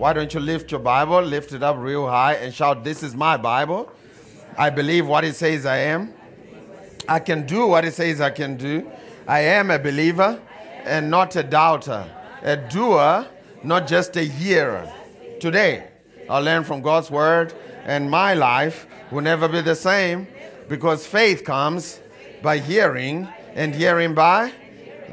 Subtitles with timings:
[0.00, 3.14] Why don't you lift your Bible, lift it up real high, and shout, This is
[3.14, 3.92] my Bible.
[4.56, 6.14] I believe what it says I am.
[7.06, 8.90] I can do what it says I can do.
[9.28, 10.40] I am a believer
[10.84, 12.10] and not a doubter,
[12.40, 13.26] a doer,
[13.62, 14.90] not just a hearer.
[15.38, 15.88] Today,
[16.30, 17.52] I'll learn from God's word,
[17.84, 20.26] and my life will never be the same
[20.66, 22.00] because faith comes
[22.42, 24.50] by hearing, and hearing by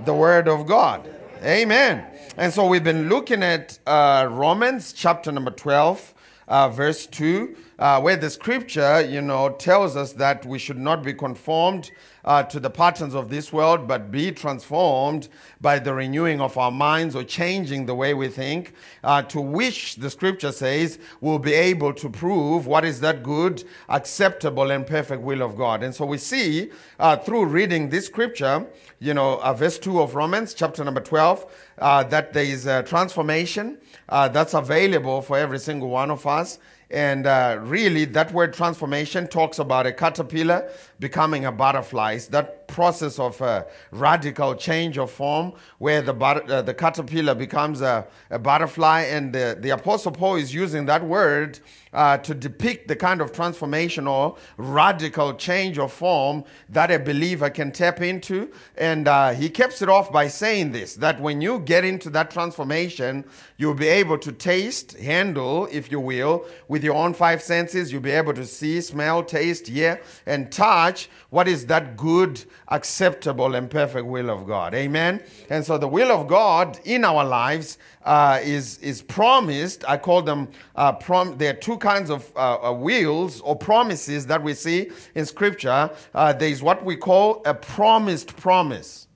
[0.06, 1.14] the word of God.
[1.44, 2.06] Amen.
[2.40, 6.14] And so we've been looking at uh, Romans chapter number 12,
[6.48, 11.04] uh, verse 2, uh, where the scripture, you know, tells us that we should not
[11.04, 11.90] be conformed
[12.28, 15.30] uh, to the patterns of this world, but be transformed
[15.62, 18.74] by the renewing of our minds or changing the way we think,
[19.06, 23.64] uh, to which the scripture says we'll be able to prove what is that good,
[23.88, 25.84] acceptable, and perfect will of God.
[25.84, 28.68] And so we see uh, through reading this scripture,
[29.00, 31.46] you know, uh, verse 2 of Romans, chapter number 12,
[31.80, 33.78] uh, that there is a transformation
[34.10, 36.60] uh, that's available for every single one of us.
[36.90, 42.14] And uh, really, that word transformation talks about a caterpillar becoming a butterfly.
[42.14, 47.82] It's that process of uh, radical change of form where the, uh, the caterpillar becomes
[47.82, 49.02] a, a butterfly.
[49.02, 51.60] And the, the Apostle Paul is using that word
[51.94, 57.50] uh, to depict the kind of transformation or radical change of form that a believer
[57.50, 58.52] can tap into.
[58.78, 62.32] And uh, he keeps it off by saying this that when you get into that
[62.32, 63.26] transformation,
[63.58, 67.92] you'll be able to taste, handle, if you will, with your own five senses.
[67.92, 73.56] You'll be able to see, smell, taste, hear, and touch what is that good, acceptable,
[73.56, 74.74] and perfect will of God.
[74.74, 75.22] Amen.
[75.50, 79.84] And so the will of God in our lives uh, is is promised.
[79.88, 81.38] I call them uh, prom.
[81.38, 85.90] There are two kinds of uh, uh, wills or promises that we see in Scripture.
[86.14, 89.08] Uh, there is what we call a promised promise.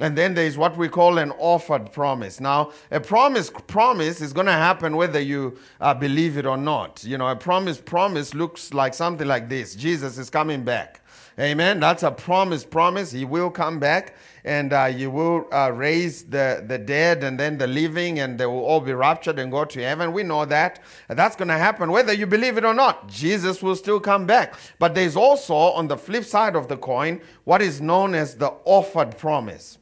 [0.00, 2.40] And then there's what we call an offered promise.
[2.40, 7.04] Now, a promise promise is going to happen whether you uh, believe it or not.
[7.04, 10.99] You know, a promise promise looks like something like this: Jesus is coming back.
[11.40, 11.80] Amen.
[11.80, 13.12] That's a promise promise.
[13.12, 14.14] He will come back,
[14.44, 18.44] and uh, you will uh, raise the the dead and then the living, and they
[18.44, 20.12] will all be raptured and go to heaven.
[20.12, 23.08] We know that that's going to happen whether you believe it or not.
[23.08, 24.54] Jesus will still come back.
[24.78, 28.52] But there's also on the flip side of the coin what is known as the
[28.66, 29.78] offered promise.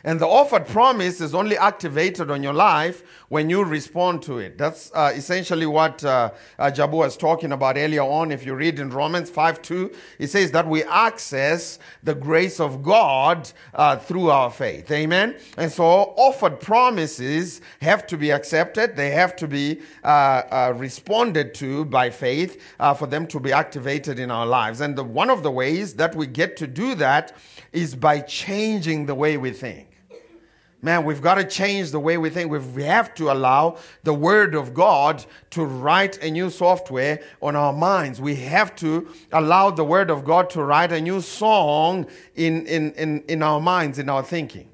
[0.05, 4.59] And the offered promise is only activated on your life when you respond to it.
[4.59, 8.33] That's uh, essentially what uh, uh, Jabu was talking about earlier on.
[8.33, 12.83] If you read in Romans 5 2, it says that we access the grace of
[12.83, 14.91] God uh, through our faith.
[14.91, 15.37] Amen.
[15.57, 20.07] And so offered promises have to be accepted, they have to be uh,
[20.51, 22.61] uh, responded to by faith
[22.97, 24.81] for them to be activated in our lives.
[24.81, 27.37] And the, one of the ways that we get to do that
[27.73, 29.70] is by changing the way we think.
[30.83, 32.51] Man, we've got to change the way we think.
[32.51, 37.55] We've- We have to allow the Word of God to write a new software on
[37.55, 38.19] our minds.
[38.21, 42.93] We have to allow the Word of God to write a new song in, in,
[42.93, 44.69] in, in our minds, in our thinking.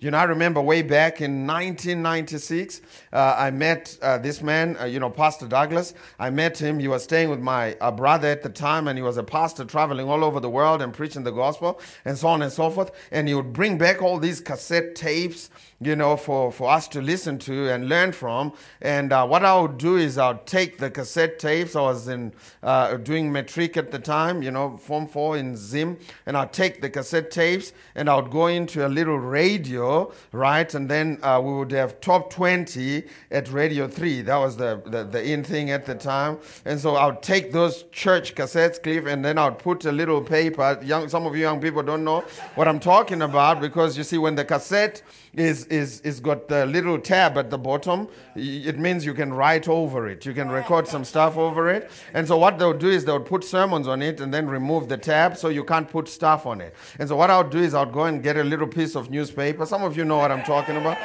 [0.00, 2.80] You know, I remember way back in 1996,
[3.12, 5.94] uh, I met uh, this man, uh, you know, Pastor Douglas.
[6.18, 6.78] I met him.
[6.78, 9.64] He was staying with my uh, brother at the time, and he was a pastor
[9.64, 12.90] traveling all over the world and preaching the gospel and so on and so forth.
[13.10, 17.00] And he would bring back all these cassette tapes, you know, for, for us to
[17.00, 18.52] listen to and learn from.
[18.82, 21.76] And uh, what I would do is I would take the cassette tapes.
[21.76, 22.32] I was in
[22.62, 25.98] uh, doing matric at the time, you know, Form 4 in Zim.
[26.26, 30.72] And I'd take the cassette tapes and I would go into a little radio, right?
[30.74, 32.97] And then we would have top 20
[33.30, 34.22] at Radio 3.
[34.22, 36.38] That was the, the, the in thing at the time.
[36.64, 39.92] And so I would take those church cassettes, Cliff, and then I would put a
[39.92, 40.78] little paper.
[40.82, 42.20] Young, some of you young people don't know
[42.54, 45.02] what I'm talking about because you see, when the cassette
[45.34, 49.68] is, is, is got the little tab at the bottom, it means you can write
[49.68, 50.24] over it.
[50.26, 51.90] You can record some stuff over it.
[52.14, 54.48] And so what they would do is they would put sermons on it and then
[54.48, 56.74] remove the tab so you can't put stuff on it.
[56.98, 58.94] And so what I would do is I would go and get a little piece
[58.94, 59.66] of newspaper.
[59.66, 60.98] Some of you know what I'm talking about.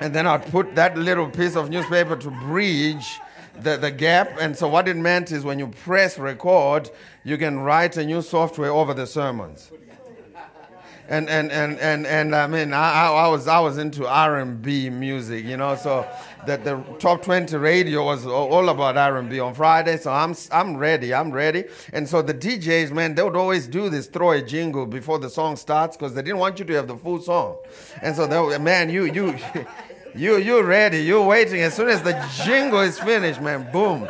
[0.00, 3.18] And then I'd put that little piece of newspaper to bridge
[3.60, 4.36] the, the gap.
[4.40, 6.90] And so what it meant is when you press record,
[7.24, 9.70] you can write a new software over the sermons.
[11.08, 15.44] and and and and, and I mean I, I was I was into R&B music,
[15.44, 15.74] you know.
[15.74, 16.06] So
[16.46, 19.96] the the top 20 radio was all about R&B on Friday.
[19.96, 21.64] So I'm I'm ready, I'm ready.
[21.92, 25.30] And so the DJs, man, they would always do this, throw a jingle before the
[25.30, 27.56] song starts because they didn't want you to have the full song.
[28.02, 29.34] And so they, man, you you
[30.18, 31.60] you you ready, You're waiting.
[31.60, 32.12] As soon as the
[32.44, 34.08] jingle is finished, man, boom.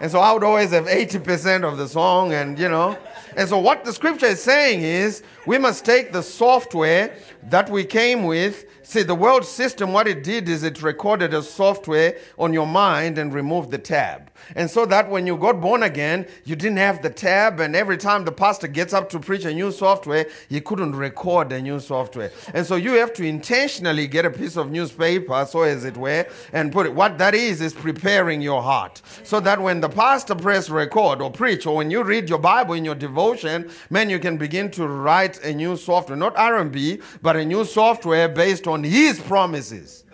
[0.00, 2.96] And so I would always have 80% of the song, and you know.
[3.36, 7.16] And so what the scripture is saying is we must take the software
[7.50, 8.64] that we came with.
[8.82, 13.18] See, the world system, what it did is it recorded a software on your mind
[13.18, 14.30] and removed the tab.
[14.54, 17.96] And so that when you got born again, you didn't have the tab, and every
[17.96, 21.80] time the pastor gets up to preach a new software, he couldn't record the new
[21.80, 22.30] software.
[22.54, 26.26] And so you have to intentionally get a piece of newspaper, so as it were,
[26.52, 26.94] and put it.
[26.94, 29.02] What that is, is preparing your heart.
[29.24, 32.74] So that when the pastor press record or preach, or when you read your Bible
[32.74, 37.36] in your devotion, man, you can begin to write a new software, not R&B, but
[37.36, 40.04] a new software based on his promises.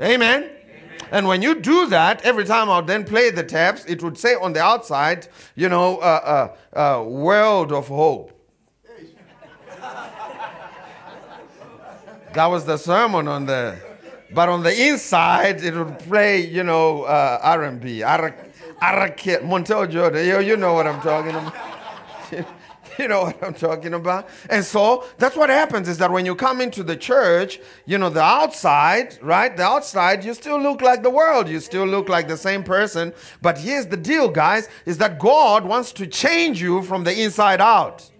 [0.00, 0.55] Amen.
[1.10, 4.34] And when you do that, every time I'll then play the tabs, it would say
[4.34, 8.32] on the outside, you know, uh, uh, uh, world of hope.
[12.32, 13.78] That was the sermon on the,
[14.34, 20.26] but on the inside it would play, you know, uh, R&B, Arakit, Montell Jordan.
[20.26, 21.54] You, you know what I'm talking about.
[23.06, 24.28] You know what I'm talking about?
[24.48, 28.08] And so that's what happens is that when you come into the church, you know,
[28.08, 29.54] the outside, right?
[29.54, 31.48] The outside, you still look like the world.
[31.48, 33.12] You still look like the same person.
[33.42, 37.60] But here's the deal, guys, is that God wants to change you from the inside
[37.60, 38.10] out.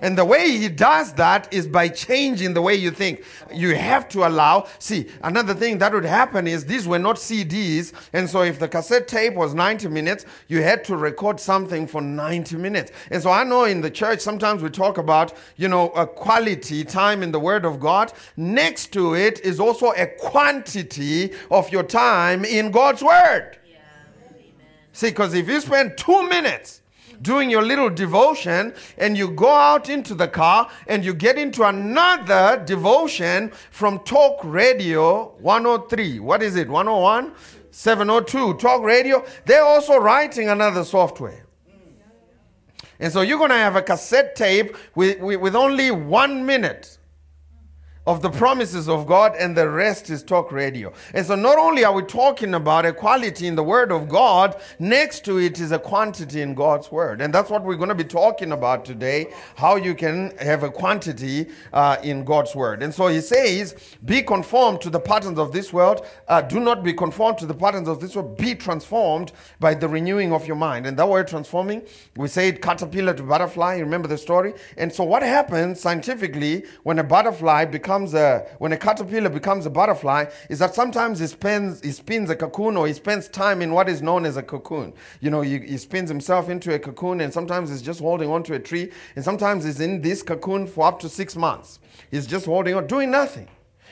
[0.00, 3.24] And the way he does that is by changing the way you think.
[3.52, 4.66] You have to allow.
[4.78, 7.92] See, another thing that would happen is these were not CDs.
[8.12, 12.00] And so if the cassette tape was 90 minutes, you had to record something for
[12.00, 12.92] 90 minutes.
[13.10, 16.84] And so I know in the church, sometimes we talk about, you know, a quality
[16.84, 18.12] time in the Word of God.
[18.36, 23.58] Next to it is also a quantity of your time in God's Word.
[24.92, 26.79] See, because if you spend two minutes
[27.22, 31.64] doing your little devotion and you go out into the car and you get into
[31.64, 36.20] another devotion from Talk Radio 103.
[36.20, 36.68] What is it?
[36.68, 37.32] 101?
[37.70, 38.54] 702.
[38.54, 39.24] Talk Radio.
[39.44, 41.46] They're also writing another software.
[42.98, 46.98] And so you're going to have a cassette tape with, with, with only one minute
[48.06, 50.90] of the promises of God, and the rest is talk radio.
[51.12, 54.58] And so, not only are we talking about a quality in the Word of God,
[54.78, 57.20] next to it is a quantity in God's Word.
[57.20, 60.70] And that's what we're going to be talking about today how you can have a
[60.70, 62.82] quantity uh, in God's Word.
[62.82, 63.76] And so, he says,
[64.06, 66.06] Be conformed to the patterns of this world.
[66.26, 68.38] Uh, do not be conformed to the patterns of this world.
[68.38, 70.86] Be transformed by the renewing of your mind.
[70.86, 71.82] And that word transforming,
[72.16, 73.74] we say it caterpillar to butterfly.
[73.74, 74.54] You remember the story?
[74.78, 79.70] And so, what happens scientifically when a butterfly becomes a when a caterpillar becomes a
[79.70, 83.72] butterfly is that sometimes he spends he spins a cocoon or he spends time in
[83.72, 84.92] what is known as a cocoon.
[85.20, 88.54] You know, he, he spins himself into a cocoon, and sometimes he's just holding onto
[88.54, 91.80] a tree, and sometimes he's in this cocoon for up to six months.
[92.10, 93.48] He's just holding on, doing nothing.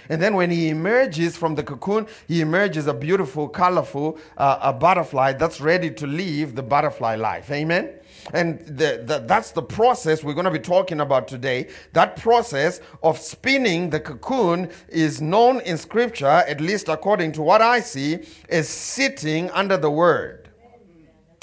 [0.09, 4.73] And then when he emerges from the cocoon, he emerges a beautiful, colorful uh, a
[4.73, 7.51] butterfly that's ready to live the butterfly life.
[7.51, 7.91] Amen.
[8.35, 11.69] And the, the, that's the process we're going to be talking about today.
[11.93, 17.63] That process of spinning the cocoon is known in Scripture, at least according to what
[17.63, 18.19] I see,
[18.51, 20.51] as sitting under the Word.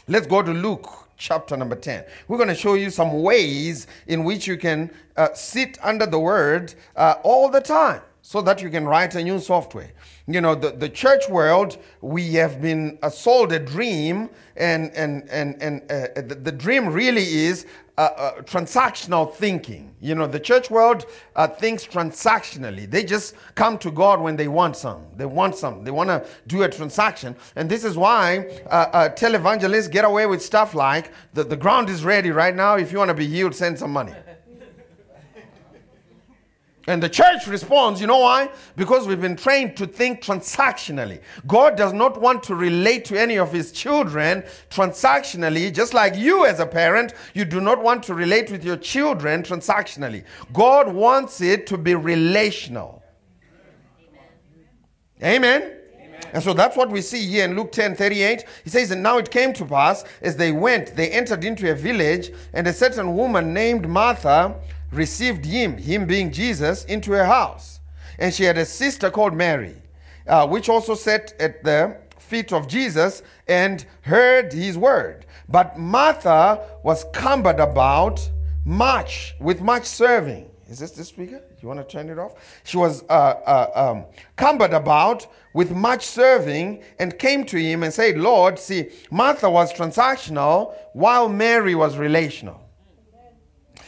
[0.07, 2.03] Let's go to Luke chapter number 10.
[2.27, 6.19] We're going to show you some ways in which you can uh, sit under the
[6.19, 9.91] Word uh, all the time so that you can write a new software.
[10.25, 15.29] You know, the, the church world, we have been uh, sold a dream, and, and,
[15.29, 17.67] and, and uh, the, the dream really is
[17.99, 19.93] uh, uh, transactional thinking.
[20.01, 21.05] You know, the church world
[21.35, 22.89] uh, thinks transactionally.
[22.89, 25.05] They just come to God when they want some.
[25.15, 25.83] They want some.
[25.83, 27.35] They want to do a transaction.
[27.55, 32.03] And this is why uh, televangelists get away with stuff like the, the ground is
[32.03, 32.75] ready right now.
[32.75, 34.13] If you want to be healed, send some money.
[36.87, 38.49] And the church responds, you know why?
[38.75, 41.19] Because we've been trained to think transactionally.
[41.47, 46.45] God does not want to relate to any of his children transactionally, just like you
[46.45, 50.23] as a parent, you do not want to relate with your children transactionally.
[50.53, 53.01] God wants it to be relational.
[55.23, 55.71] Amen.
[56.33, 58.45] And so that's what we see here in Luke 10 38.
[58.63, 61.75] He says, And now it came to pass, as they went, they entered into a
[61.75, 64.55] village, and a certain woman named Martha
[64.95, 67.79] received him, him being Jesus, into her house.
[68.19, 69.75] And she had a sister called Mary,
[70.27, 75.25] uh, which also sat at the feet of Jesus and heard his word.
[75.47, 78.27] But Martha was cumbered about
[78.65, 80.49] much, with much serving.
[80.67, 81.41] Is this the speaker?
[81.61, 82.61] You want to turn it off?
[82.63, 87.93] She was uh, uh, um, cumbered about with much serving and came to him and
[87.93, 92.64] said, Lord, see, Martha was transactional while Mary was relational.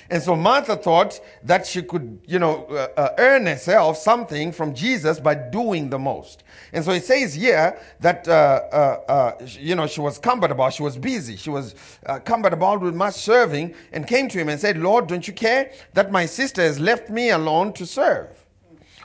[0.10, 4.74] And so Martha thought that she could, you know, uh, uh, earn herself something from
[4.74, 6.44] Jesus by doing the most.
[6.72, 8.32] And so it says here that, uh,
[8.72, 8.76] uh,
[9.08, 11.76] uh, you know, she was cumbered about, she was busy, she was
[12.24, 15.72] cumbered about with much serving, and came to him and said, Lord, don't you care
[15.94, 18.46] that my sister has left me alone to serve?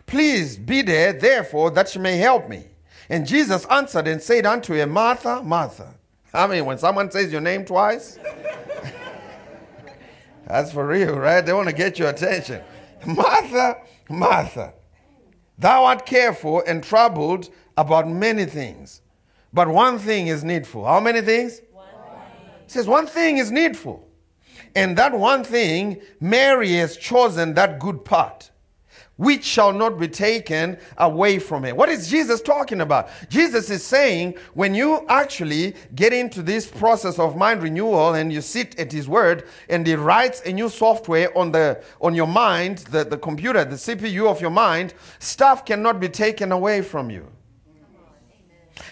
[0.07, 2.67] Please be there, therefore, that she may help me.
[3.09, 5.95] And Jesus answered and said unto her, Martha, Martha.
[6.33, 8.19] I mean, when someone says your name twice,
[10.47, 11.45] that's for real, right?
[11.45, 12.63] They want to get your attention.
[13.07, 14.75] Martha, Martha,
[15.59, 19.03] thou art careful and troubled about many things,
[19.53, 20.85] but one thing is needful.
[20.85, 21.61] How many things?
[21.73, 22.51] One thing.
[22.65, 24.09] It says one thing is needful.
[24.75, 28.52] And that one thing, Mary has chosen that good part
[29.23, 31.77] which shall not be taken away from him.
[31.77, 33.09] What is Jesus talking about?
[33.29, 38.41] Jesus is saying when you actually get into this process of mind renewal and you
[38.41, 42.79] sit at his word and he writes a new software on the on your mind,
[42.79, 47.25] the, the computer, the CPU of your mind, stuff cannot be taken away from you.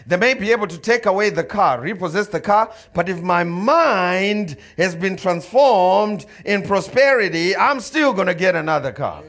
[0.06, 3.42] They may be able to take away the car, repossess the car, but if my
[3.42, 9.24] mind has been transformed in prosperity, I'm still going to get another car.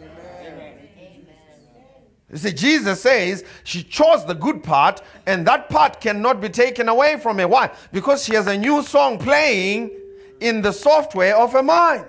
[2.32, 6.88] You see, Jesus says she chose the good part, and that part cannot be taken
[6.88, 7.48] away from her.
[7.48, 7.72] Why?
[7.92, 9.92] Because she has a new song playing
[10.40, 12.06] in the software of her mind.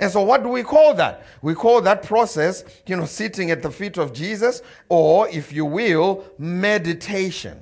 [0.00, 1.24] And so, what do we call that?
[1.42, 5.64] We call that process, you know, sitting at the feet of Jesus, or if you
[5.64, 7.58] will, meditation.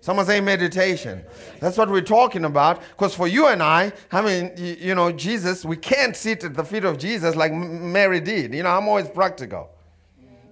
[0.00, 1.24] Someone say meditation.
[1.60, 2.82] That's what we're talking about.
[2.90, 6.64] Because for you and I, I mean, you, know, Jesus, we can't sit at the
[6.64, 8.54] feet of Jesus like Mary did.
[8.54, 9.70] You know, I'm always practical.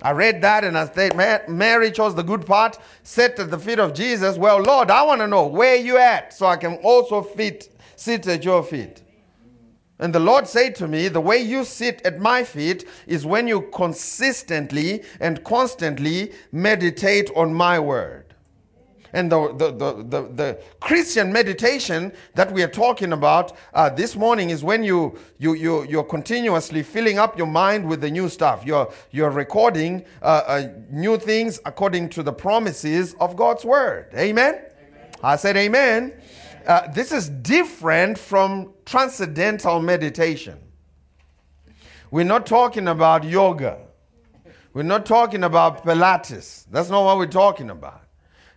[0.02, 1.16] I read that and I said,
[1.48, 4.36] Mary chose the good part, sat at the feet of Jesus.
[4.36, 8.26] Well, Lord, I want to know where you at so I can also fit, sit
[8.26, 9.02] at your feet.
[9.98, 13.48] And the Lord said to me, The way you sit at my feet is when
[13.48, 18.25] you consistently and constantly meditate on my word.
[19.16, 24.14] And the, the, the, the, the Christian meditation that we are talking about uh, this
[24.14, 28.28] morning is when you, you, you, you're continuously filling up your mind with the new
[28.28, 28.66] stuff.
[28.66, 34.12] You're, you're recording uh, uh, new things according to the promises of God's word.
[34.14, 34.56] Amen?
[34.56, 35.10] amen.
[35.22, 36.12] I said amen.
[36.66, 40.58] Uh, this is different from transcendental meditation.
[42.10, 43.78] We're not talking about yoga.
[44.74, 46.66] We're not talking about Pilates.
[46.70, 48.05] That's not what we're talking about.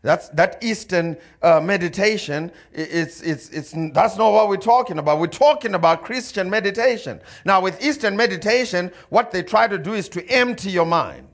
[0.02, 2.52] That's that Eastern uh, meditation.
[2.72, 5.20] It's, it's, it's, that's not what we're talking about.
[5.20, 7.20] We're talking about Christian meditation.
[7.44, 11.28] Now, with Eastern meditation, what they try to do is to empty your mind.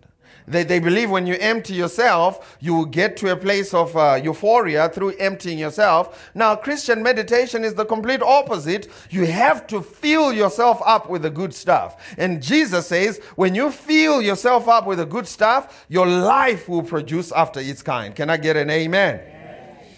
[0.48, 4.20] They, they believe when you empty yourself, you will get to a place of uh,
[4.24, 6.30] euphoria through emptying yourself.
[6.36, 8.90] Now, Christian meditation is the complete opposite.
[9.10, 12.16] You have to fill yourself up with the good stuff.
[12.18, 16.84] And Jesus says, when you fill yourself up with the good stuff, your life will
[16.84, 18.16] produce after its kind.
[18.16, 19.35] Can I get an amen?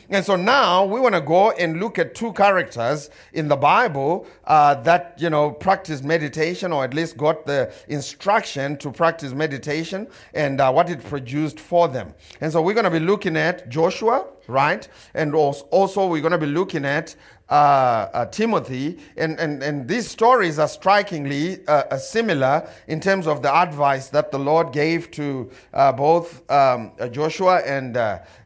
[0.09, 4.25] And so now we want to go and look at two characters in the Bible
[4.45, 10.07] uh, that, you know, practice meditation or at least got the instruction to practice meditation
[10.33, 12.13] and uh, what it produced for them.
[12.39, 14.87] And so we're going to be looking at Joshua, right?
[15.13, 17.13] And also we're going to be looking at
[17.49, 23.25] uh, uh, Timothy, and, and, and these stories are strikingly uh, uh, similar in terms
[23.25, 27.95] of the advice that the Lord gave to uh, both um, uh, Joshua and,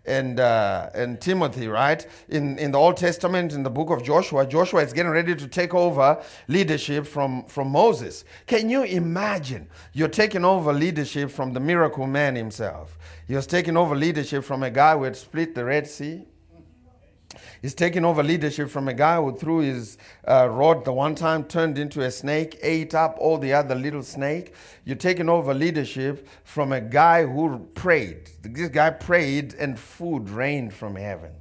[0.05, 2.05] and, and Timothy, right?
[2.29, 5.47] In, in the Old Testament, in the book of Joshua, Joshua is getting ready to
[5.47, 8.23] take over leadership from, from Moses.
[8.45, 9.67] Can you imagine?
[9.93, 12.99] You're taking over leadership from the miracle man himself.
[13.27, 16.25] You're taking over leadership from a guy who had split the Red Sea
[17.61, 19.97] He's taking over leadership from a guy who threw his
[20.27, 24.03] uh, rod the one time, turned into a snake, ate up all the other little
[24.03, 24.53] snake.
[24.85, 28.29] You're taking over leadership from a guy who prayed.
[28.41, 31.31] This guy prayed and food rained from heaven.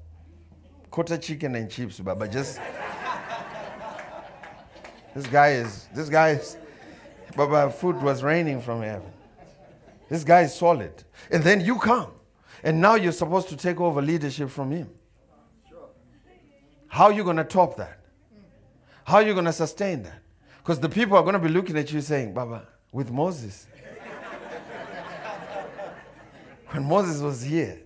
[0.91, 2.61] Quarter chicken and chips, but just.
[5.15, 6.57] this guy is, this guy is,
[7.37, 9.11] but food was raining from heaven.
[10.09, 10.93] This guy is solid.
[11.31, 12.13] And then you come.
[12.63, 14.91] And now you're supposed to take over leadership from him.
[16.91, 18.01] How are you going to top that?
[19.05, 20.21] How are you going to sustain that?
[20.59, 23.69] Because the people are going to be looking at you saying, Baba, with Moses.
[26.71, 27.79] when Moses was here,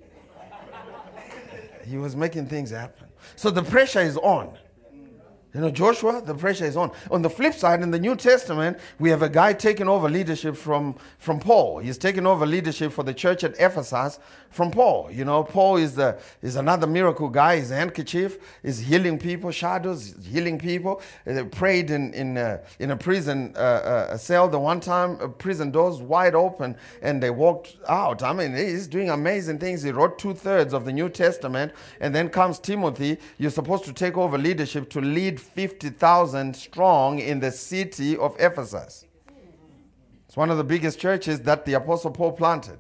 [1.87, 3.07] he was making things happen.
[3.37, 4.57] So the pressure is on.
[5.55, 6.91] You know, Joshua, the pressure is on.
[7.13, 10.57] On the flip side, in the New Testament, we have a guy taking over leadership
[10.57, 11.79] from, from Paul.
[11.79, 14.19] He's taking over leadership for the church at Ephesus
[14.51, 15.13] from Paul.
[15.13, 17.59] You know, Paul is, the, is another miracle guy.
[17.59, 21.01] His handkerchief is healing people, shadows, healing people.
[21.25, 25.29] They prayed in, in, uh, in a prison uh, uh, cell the one time, uh,
[25.29, 28.25] prison doors wide open, and they walked out.
[28.25, 29.85] I mean, he's doing amazing things.
[29.85, 31.71] He wrote two thirds of the New Testament,
[32.01, 33.19] and then comes Timothy.
[33.39, 39.05] You're supposed to take over leadership to lead 50,000 strong in the city of Ephesus.
[40.27, 42.79] It's one of the biggest churches that the Apostle Paul planted.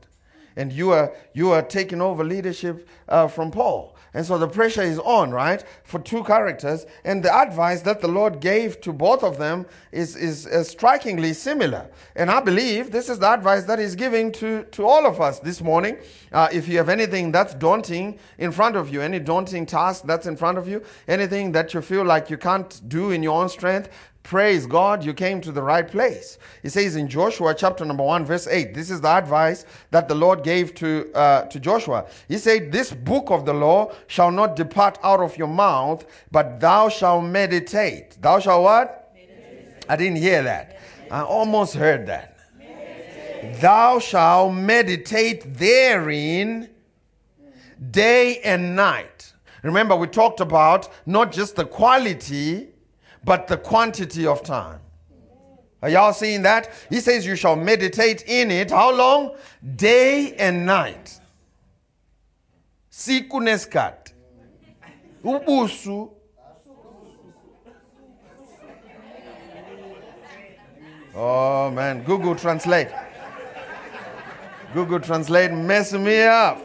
[0.56, 3.93] And you are, you are taking over leadership uh, from Paul.
[4.14, 6.87] And so the pressure is on, right, for two characters.
[7.04, 11.33] And the advice that the Lord gave to both of them is, is uh, strikingly
[11.33, 11.90] similar.
[12.14, 15.40] And I believe this is the advice that He's giving to, to all of us
[15.40, 15.99] this morning.
[16.33, 20.26] Uh, if you have anything that's daunting in front of you, any daunting task that's
[20.26, 23.49] in front of you, anything that you feel like you can't do in your own
[23.49, 23.90] strength,
[24.24, 26.38] Praise God, you came to the right place.
[26.62, 30.14] He says in Joshua chapter number 1, verse 8, this is the advice that the
[30.14, 32.06] Lord gave to, uh, to Joshua.
[32.26, 36.58] He said, This book of the law shall not depart out of your mouth, but
[36.58, 38.16] thou shalt meditate.
[38.22, 39.12] Thou shalt what?
[39.14, 39.84] Meditate.
[39.90, 40.78] I didn't hear that.
[41.10, 42.38] I almost heard that.
[42.58, 43.60] Meditate.
[43.60, 46.70] Thou shalt meditate therein
[47.90, 49.34] day and night.
[49.62, 52.70] Remember, we talked about not just the quality
[53.24, 54.80] but the quantity of time.
[55.82, 56.70] Are y'all seeing that?
[56.88, 58.70] He says, You shall meditate in it.
[58.70, 59.36] How long?
[59.76, 61.20] Day and night.
[62.90, 64.12] Siku neskat.
[65.22, 66.10] Ubusu.
[71.14, 72.90] Oh man, Google Translate.
[74.72, 76.58] Google Translate mess me up.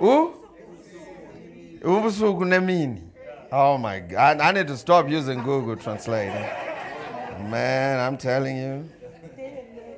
[0.00, 0.34] U?
[1.82, 3.07] Ubusuku nemini.
[3.50, 4.40] Oh my God.
[4.40, 6.28] I need to stop using Google Translate.
[7.48, 8.88] Man, I'm telling you.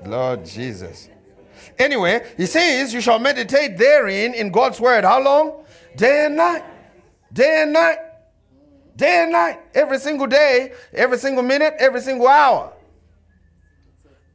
[0.07, 1.09] Lord Jesus.
[1.78, 5.04] Anyway, he says, You shall meditate therein in God's word.
[5.04, 5.64] How long?
[5.97, 6.64] Day and night.
[7.33, 7.99] Day and night.
[8.96, 9.61] Day and night.
[9.75, 12.72] Every single day, every single minute, every single hour.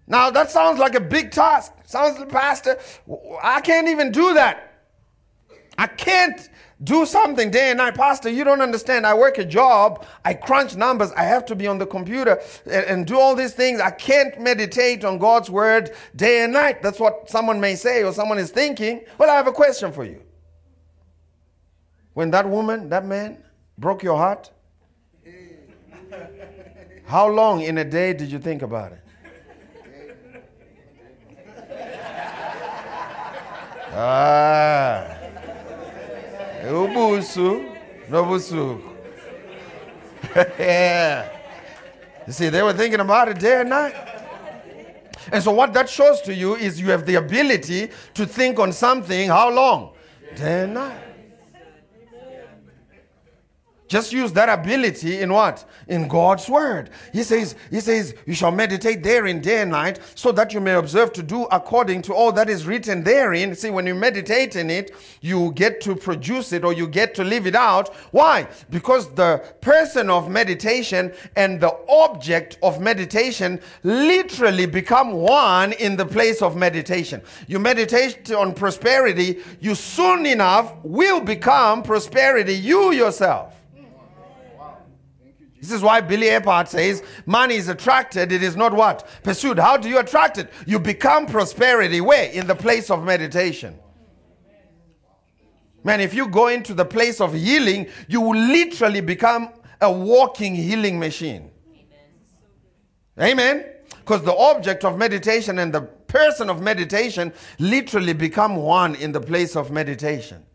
[0.07, 1.71] Now, that sounds like a big task.
[1.85, 2.77] Sounds like, Pastor,
[3.41, 4.73] I can't even do that.
[5.77, 6.49] I can't
[6.83, 7.95] do something day and night.
[7.95, 9.05] Pastor, you don't understand.
[9.05, 12.85] I work a job, I crunch numbers, I have to be on the computer and,
[12.85, 13.79] and, do all these things.
[13.79, 16.81] I can't meditate on God's word day and night.
[16.81, 19.05] That's what someone may say or someone is thinking.
[19.17, 20.21] Well, I have a question for you.
[22.13, 23.43] When that woman, that man
[23.77, 24.51] broke your heart,
[27.05, 29.01] how long in a day did you think about it?
[33.97, 35.24] Ah.
[36.65, 37.77] Ubusu,
[38.09, 38.81] Nobusu.
[40.59, 41.29] yeah.
[42.27, 43.93] You see, they were thinking about it day and night.
[45.31, 48.71] And so, what that shows to you is you have the ability to think on
[48.71, 49.91] something how long?
[50.35, 51.04] Day and night.
[53.95, 55.63] Just use that ability in what?
[55.87, 56.89] In God's word.
[57.13, 60.73] He says, He says, you shall meditate therein day and night, so that you may
[60.73, 63.55] observe to do according to all that is written therein.
[63.55, 67.23] See, when you meditate in it, you get to produce it or you get to
[67.23, 67.95] live it out.
[68.11, 68.49] Why?
[68.69, 76.05] Because the person of meditation and the object of meditation literally become one in the
[76.05, 77.21] place of meditation.
[77.47, 83.54] You meditate on prosperity, you soon enough will become prosperity, you yourself.
[85.65, 89.07] This is why Billy Epperhart says money is attracted, it is not what?
[89.23, 89.57] Pursued.
[89.57, 90.53] How do you attract it?
[90.67, 92.01] You become prosperity.
[92.01, 92.29] Where?
[92.31, 93.79] In the place of meditation.
[95.83, 99.49] Man, if you go into the place of healing, you will literally become
[99.81, 101.49] a walking healing machine.
[103.19, 103.65] Amen.
[103.99, 109.21] Because the object of meditation and the person of meditation literally become one in the
[109.21, 110.45] place of meditation.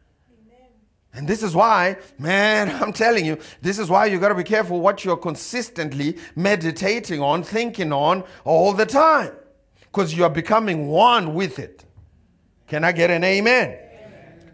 [1.12, 4.44] And this is why, man, I'm telling you, this is why you got to be
[4.44, 9.32] careful what you're consistently meditating on, thinking on all the time.
[9.80, 11.84] Because you are becoming one with it.
[12.68, 13.76] Can I get an amen?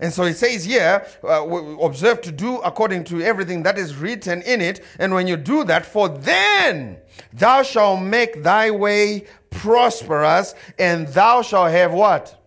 [0.01, 1.47] And so it says here, uh,
[1.81, 4.85] observe to do according to everything that is written in it.
[4.99, 6.99] And when you do that, for then
[7.33, 12.43] thou shalt make thy way prosperous, and thou shalt have what?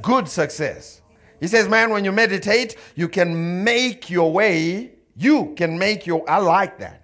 [0.00, 1.01] Good success.
[1.42, 4.92] He says, man, when you meditate, you can make your way.
[5.16, 7.02] You can make your, I like that.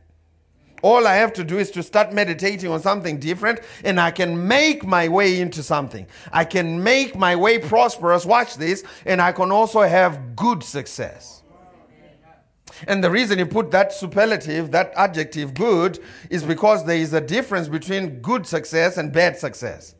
[0.80, 4.46] All I have to do is to start meditating on something different, and I can
[4.46, 6.06] make my way into something.
[6.32, 8.24] I can make my way prosperous.
[8.24, 11.42] Watch this, and I can also have good success.
[12.86, 15.98] And the reason he put that superlative, that adjective good,
[16.30, 19.96] is because there is a difference between good success and bad success.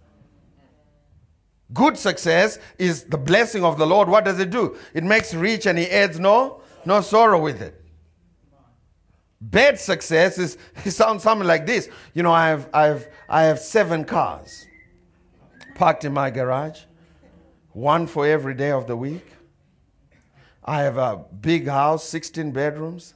[1.75, 4.09] Good success is the blessing of the Lord.
[4.09, 4.77] What does it do?
[4.95, 7.83] It makes rich and he adds no, no sorrow with it.
[9.41, 11.89] Bad success is it sounds something like this.
[12.15, 14.67] You know, I have I have I have seven cars
[15.75, 16.81] parked in my garage,
[17.73, 19.25] one for every day of the week.
[20.65, 23.15] I have a big house, 16 bedrooms,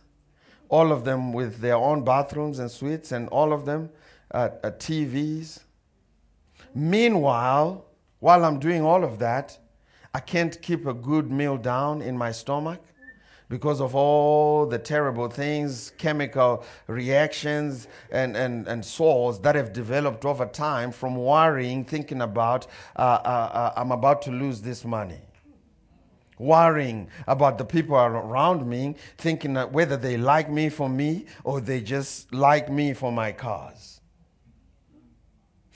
[0.69, 3.91] all of them with their own bathrooms and suites, and all of them
[4.31, 5.61] uh, uh, TVs.
[6.75, 7.85] Meanwhile,
[8.23, 9.59] while I'm doing all of that,
[10.15, 12.81] I can't keep a good meal down in my stomach
[13.49, 20.25] because of all the terrible things, chemical reactions, and, and, and sores that have developed
[20.25, 25.23] over time from worrying, thinking about, uh, uh, uh, I'm about to lose this money.
[26.39, 31.61] Worrying about the people around me, thinking that whether they like me for me or
[31.61, 33.92] they just like me for my cause.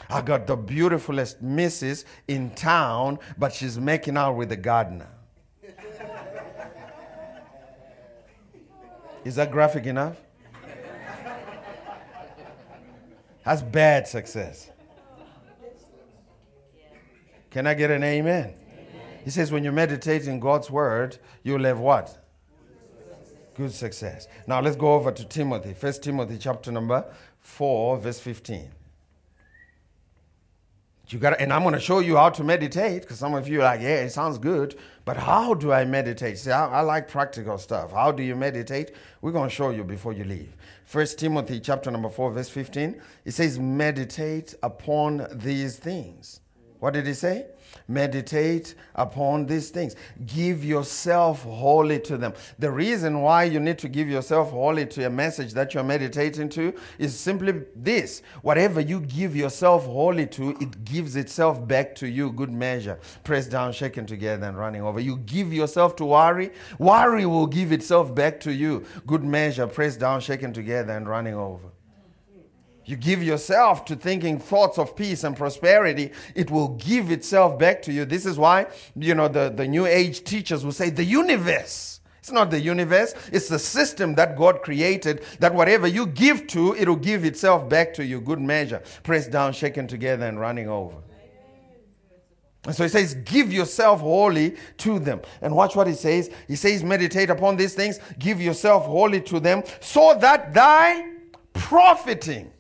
[0.09, 5.09] I got the beautifulest missus in town, but she's making out with the gardener.
[9.25, 10.17] Is that graphic enough?
[13.45, 14.71] That's bad success.
[17.51, 18.55] Can I get an amen?
[19.25, 22.17] He says, when you meditate in God's word, you'll have what?
[23.55, 24.29] Good success.
[24.47, 25.75] Now let's go over to Timothy.
[25.75, 27.05] First Timothy chapter number
[27.41, 28.71] 4, verse 15.
[31.09, 33.61] You gotta, and I'm going to show you how to meditate because some of you
[33.61, 36.39] are like, yeah, it sounds good, but how do I meditate?
[36.39, 37.93] See, I, I like practical stuff.
[37.93, 38.93] How do you meditate?
[39.21, 40.57] We're going to show you before you leave.
[40.85, 43.01] First Timothy chapter number 4, verse 15.
[43.25, 46.41] It says, meditate upon these things.
[46.81, 47.47] What did he say?
[47.89, 49.95] Meditate upon these things.
[50.27, 52.35] Give yourself wholly to them.
[52.59, 56.49] The reason why you need to give yourself wholly to a message that you're meditating
[56.51, 62.09] to is simply this whatever you give yourself wholly to, it gives itself back to
[62.09, 62.99] you, good measure.
[63.23, 64.99] Pressed down, shaken together, and running over.
[64.99, 70.01] You give yourself to worry, worry will give itself back to you, good measure, pressed
[70.01, 71.71] down, shaken together, and running over
[72.87, 77.83] you give yourself to thinking thoughts of peace and prosperity, it will give itself back
[77.83, 78.05] to you.
[78.05, 82.01] This is why, you know, the, the New Age teachers will say the universe.
[82.21, 86.77] It's not the universe, it's the system that God created that whatever you give to,
[86.77, 88.21] it'll give itself back to you.
[88.21, 88.83] Good measure.
[89.03, 90.97] Pressed down, shaken together, and running over.
[92.67, 95.21] And so he says, give yourself wholly to them.
[95.41, 96.31] And watch what he says.
[96.49, 101.13] He says, meditate upon these things, give yourself wholly to them, so that thy
[101.53, 102.51] profiting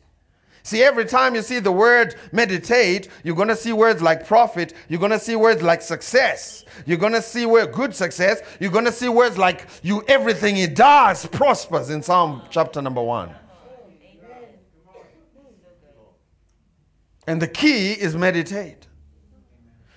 [0.66, 4.74] See, every time you see the word meditate, you're going to see words like profit.
[4.88, 6.64] You're going to see words like success.
[6.86, 8.42] You're going to see where good success.
[8.58, 13.00] You're going to see words like you, everything he does prospers in Psalm chapter number
[13.00, 13.30] one.
[17.28, 18.88] And the key is meditate.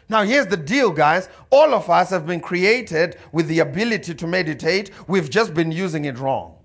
[0.07, 1.29] Now, here's the deal, guys.
[1.49, 4.91] All of us have been created with the ability to meditate.
[5.07, 6.58] We've just been using it wrong.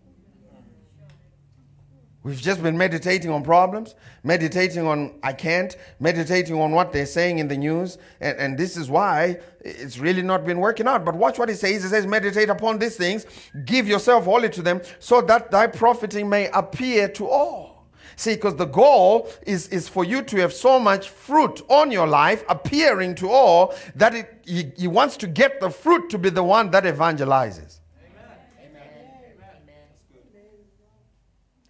[2.25, 7.39] We've just been meditating on problems, meditating on I can't, meditating on what they're saying
[7.39, 7.99] in the news.
[8.19, 11.05] And, and this is why it's really not been working out.
[11.05, 11.83] But watch what he says.
[11.83, 13.27] He says, Meditate upon these things,
[13.67, 17.85] give yourself wholly to them, so that thy profiting may appear to all.
[18.17, 22.07] See, because the goal is, is for you to have so much fruit on your
[22.07, 26.31] life appearing to all that it, he, he wants to get the fruit to be
[26.31, 27.81] the one that evangelizes.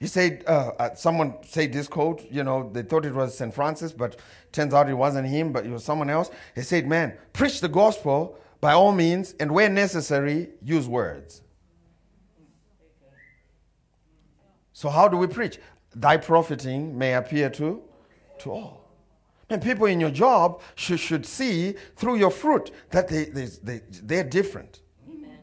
[0.04, 3.54] He said, uh, uh, someone said this quote, you know, they thought it was St.
[3.54, 4.16] Francis, but
[4.52, 6.30] turns out it wasn't him, but it was someone else.
[6.54, 11.40] He said, man, preach the gospel by all means, and where necessary, use words.
[14.74, 15.58] So, how do we preach?
[15.96, 17.80] Thy profiting may appear to,
[18.40, 18.90] to all.
[19.48, 23.80] And people in your job should, should see through your fruit that they, they, they,
[24.02, 24.82] they're different.
[25.08, 25.38] Amen.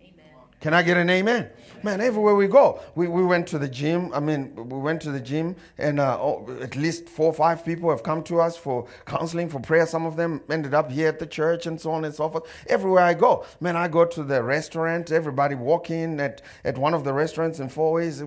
[0.00, 0.24] Amen.
[0.62, 1.50] Can I get an amen?
[1.86, 4.12] Man, everywhere we go, we, we went to the gym.
[4.12, 7.64] I mean, we went to the gym, and uh, oh, at least four or five
[7.64, 9.86] people have come to us for counseling, for prayer.
[9.86, 12.50] Some of them ended up here at the church, and so on and so forth.
[12.68, 15.12] Everywhere I go, man, I go to the restaurant.
[15.12, 18.18] Everybody walking at, at one of the restaurants in Fourways.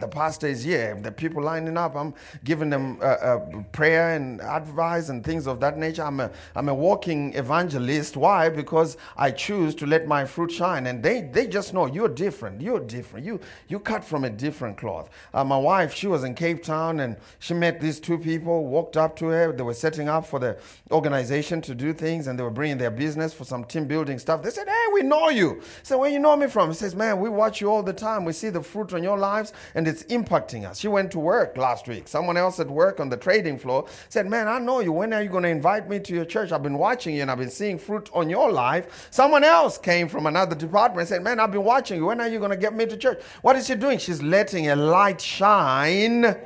[0.00, 0.98] The pastor is here.
[1.00, 1.94] The people lining up.
[1.94, 6.02] I'm giving them uh, uh, prayer and advice and things of that nature.
[6.02, 8.16] I'm a, I'm a walking evangelist.
[8.16, 8.48] Why?
[8.48, 12.60] Because I choose to let my fruit shine, and they, they just know you're different.
[12.60, 13.03] You're different.
[13.16, 15.10] You you cut from a different cloth.
[15.32, 18.66] Uh, my wife, she was in Cape Town and she met these two people.
[18.66, 19.52] Walked up to her.
[19.52, 20.56] They were setting up for the
[20.90, 24.42] organization to do things, and they were bringing their business for some team building stuff.
[24.42, 27.20] They said, "Hey, we know you." So "Where you know me from?" He says, "Man,
[27.20, 28.24] we watch you all the time.
[28.24, 31.56] We see the fruit on your lives, and it's impacting us." She went to work
[31.56, 32.08] last week.
[32.08, 34.92] Someone else at work on the trading floor said, "Man, I know you.
[34.92, 36.52] When are you going to invite me to your church?
[36.52, 40.08] I've been watching you, and I've been seeing fruit on your life." Someone else came
[40.08, 42.06] from another department and said, "Man, I've been watching you.
[42.06, 43.98] When are you going to get me to church?" What is she doing?
[43.98, 46.36] She's letting a light shine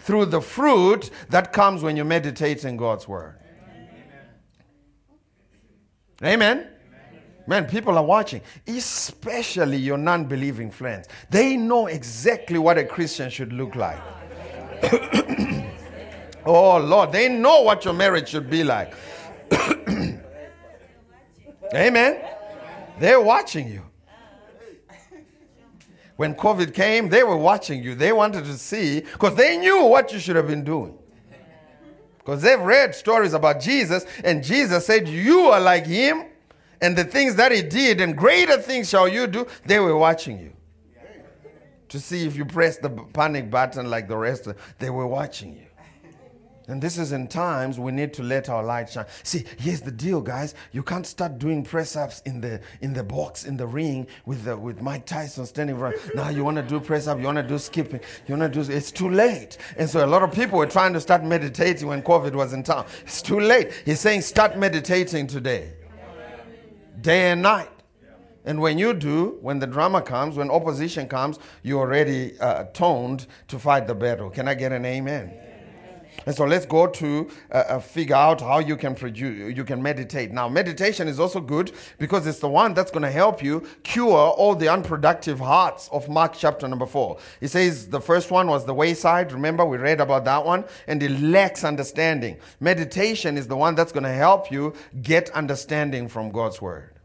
[0.00, 3.36] through the fruit that comes when you meditate in God's word.
[6.22, 6.66] Amen.
[7.46, 11.08] Man, people are watching, especially your non believing friends.
[11.30, 13.98] They know exactly what a Christian should look like.
[16.46, 18.94] oh, Lord, they know what your marriage should be like.
[21.74, 22.22] Amen.
[22.98, 23.82] They're watching you.
[26.20, 27.94] When COVID came, they were watching you.
[27.94, 30.98] They wanted to see, because they knew what you should have been doing.
[32.18, 36.26] Because they've read stories about Jesus, and Jesus said, You are like him,
[36.82, 39.46] and the things that he did, and greater things shall you do.
[39.64, 40.52] They were watching you
[41.88, 44.46] to see if you press the panic button like the rest.
[44.46, 45.69] Of, they were watching you.
[46.70, 49.06] And this is in times we need to let our light shine.
[49.24, 50.54] See, here's the deal, guys.
[50.72, 54.44] You can't start doing press ups in the in the box in the ring with
[54.44, 55.96] the, with Mike Tyson standing around.
[56.14, 58.62] Now you want to do press up, you want to do skipping, you want to
[58.62, 58.72] do.
[58.72, 59.58] It's too late.
[59.76, 62.62] And so a lot of people were trying to start meditating when COVID was in
[62.62, 62.86] town.
[63.02, 63.72] It's too late.
[63.84, 65.72] He's saying start meditating today,
[67.00, 67.70] day and night.
[68.44, 73.26] And when you do, when the drama comes, when opposition comes, you're already uh, toned
[73.48, 74.30] to fight the battle.
[74.30, 75.49] Can I get an amen?
[76.26, 79.82] And so let's go to uh, uh, figure out how you can produce, you can
[79.82, 80.32] meditate.
[80.32, 84.12] Now, meditation is also good because it's the one that's going to help you cure
[84.12, 87.18] all the unproductive hearts of Mark chapter number four.
[87.40, 89.32] He says the first one was the wayside.
[89.32, 92.36] Remember, we read about that one, and it lacks understanding.
[92.60, 96.99] Meditation is the one that's going to help you get understanding from God's word.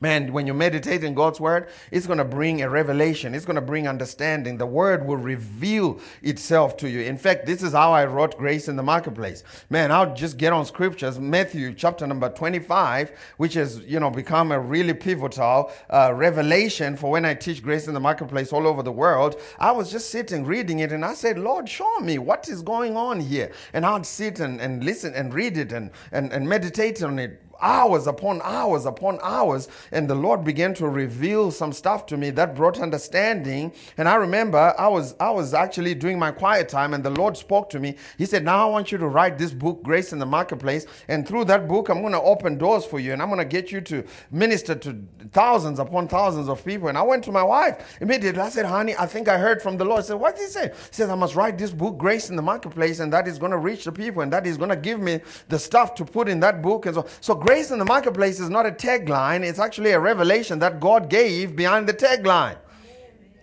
[0.00, 3.34] Man, when you meditate in God's word, it's going to bring a revelation.
[3.34, 4.56] It's going to bring understanding.
[4.56, 7.00] The word will reveal itself to you.
[7.00, 9.42] In fact, this is how I wrote Grace in the Marketplace.
[9.70, 11.18] Man, I'll just get on scriptures.
[11.18, 17.10] Matthew chapter number 25, which has, you know, become a really pivotal uh, revelation for
[17.10, 19.40] when I teach Grace in the Marketplace all over the world.
[19.58, 22.96] I was just sitting reading it and I said, Lord, show me what is going
[22.96, 23.50] on here.
[23.72, 27.42] And I'd sit and, and listen and read it and, and, and meditate on it
[27.60, 32.30] hours upon hours upon hours and the lord began to reveal some stuff to me
[32.30, 33.72] that brought understanding.
[33.96, 37.36] And i remember i was i was actually doing my quiet time and the lord
[37.36, 37.96] spoke to me.
[38.16, 41.26] He said now i want you to write this book grace in the marketplace and
[41.26, 43.72] through that book i'm going to open doors for you and i'm going to get
[43.72, 46.88] you to minister to thousands upon thousands of people.
[46.88, 48.40] And i went to my wife immediately.
[48.40, 50.00] I said honey i think i heard from the lord.
[50.00, 50.68] I said what did he say?
[50.68, 53.52] He says i must write this book grace in the marketplace and that is going
[53.52, 56.28] to reach the people and that is going to give me the stuff to put
[56.28, 56.86] in that book.
[56.86, 60.58] And so so grace in the marketplace is not a tagline, it's actually a revelation
[60.58, 62.58] that God gave behind the tagline.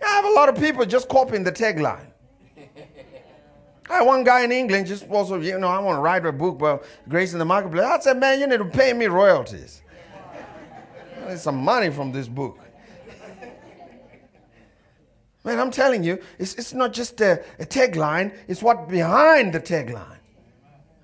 [0.00, 2.06] I have a lot of people just copying the tagline.
[3.90, 6.30] I had one guy in England just also, you know, I want to write a
[6.30, 7.84] book about grace in the marketplace.
[7.84, 9.82] I said, man, you need to pay me royalties.
[11.24, 12.60] I need some money from this book.
[15.44, 19.60] Man, I'm telling you, it's, it's not just a, a tagline, it's what behind the
[19.60, 20.15] tagline.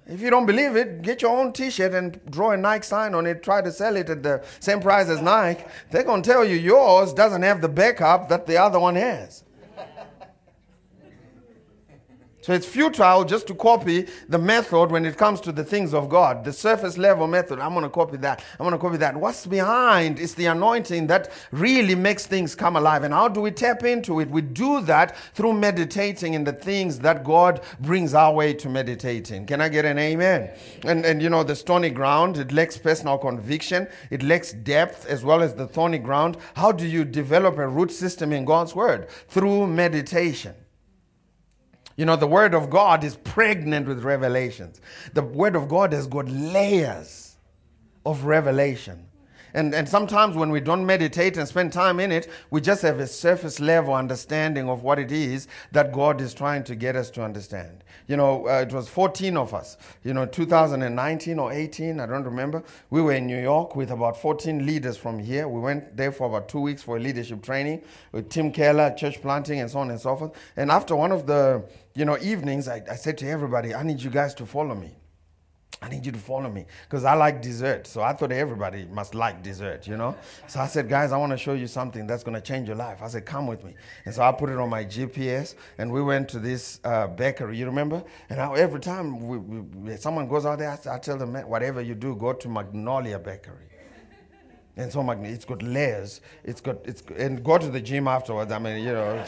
[0.07, 3.27] If you don't believe it, get your own T-shirt and draw a Nike sign on
[3.27, 3.43] it.
[3.43, 5.65] Try to sell it at the same price as Nike.
[5.91, 9.45] They're gonna tell you yours doesn't have the backup that the other one has.
[12.43, 16.09] So it's futile just to copy the method when it comes to the things of
[16.09, 16.45] God.
[16.45, 18.45] The surface level method, I'm going to copy that.
[18.59, 19.17] I'm going to copy that.
[19.17, 23.05] What's behind is the anointing that really makes things come alive.
[23.05, 24.29] And how do we tap into it?
[24.29, 29.47] We do that through meditating in the things that God brings our way to meditating.
[29.47, 30.51] Can I get an amen?
[30.83, 35.23] And, and you know, the stony ground, it lacks personal conviction, it lacks depth as
[35.23, 36.39] well as the thorny ground.
[36.55, 39.09] How do you develop a root system in God's word?
[39.29, 40.57] Through meditation.
[42.03, 44.81] You know, the Word of God is pregnant with revelations.
[45.15, 47.37] The Word of God has got layers
[48.05, 49.07] of revelation.
[49.55, 52.99] And, and sometimes when we don't meditate and spend time in it, we just have
[52.99, 57.09] a surface level understanding of what it is that God is trying to get us
[57.11, 57.82] to understand.
[58.13, 62.25] You know, uh, it was 14 of us, you know, 2019 or 18, I don't
[62.25, 62.63] remember.
[62.91, 65.49] We were in New York with about 14 leaders from here.
[65.49, 67.81] We went there for about two weeks for a leadership training
[68.13, 70.33] with Tim Keller, church planting, and so on and so forth.
[70.59, 74.03] And after one of the, you know, evenings, I, I said to everybody, I need
[74.03, 74.95] you guys to follow me.
[75.81, 77.87] I need you to follow me because I like dessert.
[77.87, 80.15] So I thought everybody must like dessert, you know?
[80.47, 82.77] So I said, guys, I want to show you something that's going to change your
[82.77, 83.03] life.
[83.03, 83.75] I said, come with me.
[84.05, 87.57] And so I put it on my GPS and we went to this uh, bakery,
[87.57, 88.05] you remember?
[88.31, 91.49] And I, every time we, we, someone goes out there, I, I tell them, "Man,
[91.49, 93.67] whatever you do, go to Magnolia Bakery.
[94.77, 96.21] And so it's got layers.
[96.45, 98.53] It's got, it's, and go to the gym afterwards.
[98.53, 99.25] I mean, you know.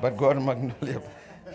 [0.00, 1.02] but go to Magnolia.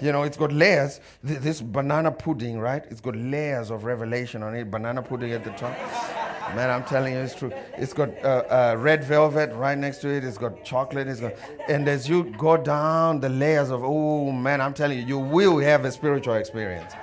[0.01, 0.99] You know, it's got layers.
[1.23, 2.83] This banana pudding, right?
[2.89, 4.69] It's got layers of revelation on it.
[4.69, 5.75] Banana pudding at the top.
[6.55, 7.51] Man, I'm telling you, it's true.
[7.77, 10.23] It's got uh, uh, red velvet right next to it.
[10.23, 11.07] It's got chocolate.
[11.07, 11.33] It's got,
[11.67, 15.57] and as you go down the layers of, oh man, I'm telling you, you will
[15.59, 16.93] have a spiritual experience.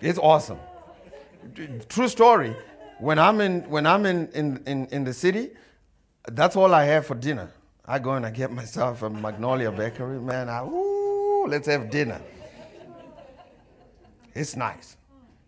[0.00, 0.58] It's awesome.
[1.88, 2.56] True story.
[2.98, 5.50] When I'm in when I'm in, in, in, in the city,
[6.28, 7.50] that's all I have for dinner.
[7.84, 10.48] I go and I get myself a Magnolia Bakery, man.
[10.48, 12.20] I, ooh, let's have dinner.
[14.34, 14.96] It's nice.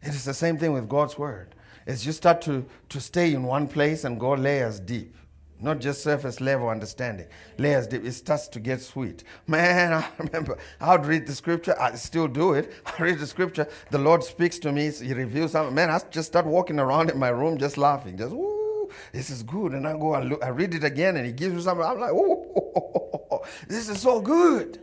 [0.03, 1.55] It is the same thing with God's word.
[1.87, 5.15] As you start to, to stay in one place and go layers deep,
[5.61, 9.23] not just surface level understanding, layers deep, it starts to get sweet.
[9.47, 12.73] Man, I remember I would read the scripture, I still do it.
[12.87, 15.75] I read the scripture, the Lord speaks to me, He reveals something.
[15.75, 18.64] Man, I just start walking around in my room just laughing, just, ooh,
[19.13, 19.73] this is good.
[19.73, 21.85] And I go, I, look, I read it again and He gives me something.
[21.85, 24.81] I'm like, oh, this is so good.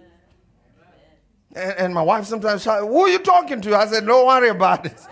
[1.56, 3.76] And, and my wife sometimes shouts, Who are you talking to?
[3.76, 5.00] I said, Don't worry about it.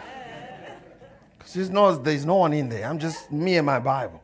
[1.52, 2.88] She knows there's no one in there.
[2.88, 4.22] I'm just me and my Bible.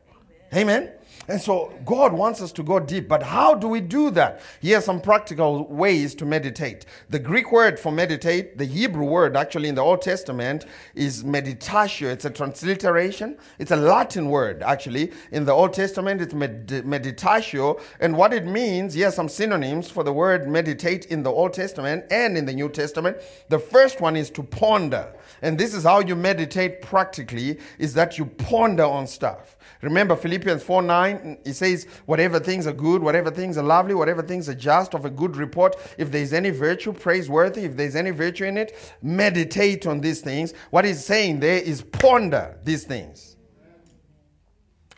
[0.54, 0.92] Amen.
[1.28, 4.40] And so God wants us to go deep, but how do we do that?
[4.60, 6.86] Here are some practical ways to meditate.
[7.10, 12.08] The Greek word for meditate, the Hebrew word actually in the Old Testament is meditatio.
[12.08, 13.36] It's a transliteration.
[13.58, 15.12] It's a Latin word actually.
[15.32, 17.80] In the Old Testament, it's med- meditatio.
[17.98, 21.52] And what it means, here are some synonyms for the word meditate in the Old
[21.52, 23.16] Testament and in the New Testament.
[23.48, 25.12] The first one is to ponder.
[25.42, 29.56] And this is how you meditate practically, is that you ponder on stuff.
[29.82, 34.22] Remember Philippians 4 9, it says, Whatever things are good, whatever things are lovely, whatever
[34.22, 38.10] things are just, of a good report, if there's any virtue, praiseworthy, if there's any
[38.10, 40.54] virtue in it, meditate on these things.
[40.70, 43.36] What he's saying there is ponder these things.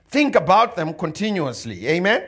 [0.08, 1.86] Think about them continuously.
[1.88, 2.24] Amen?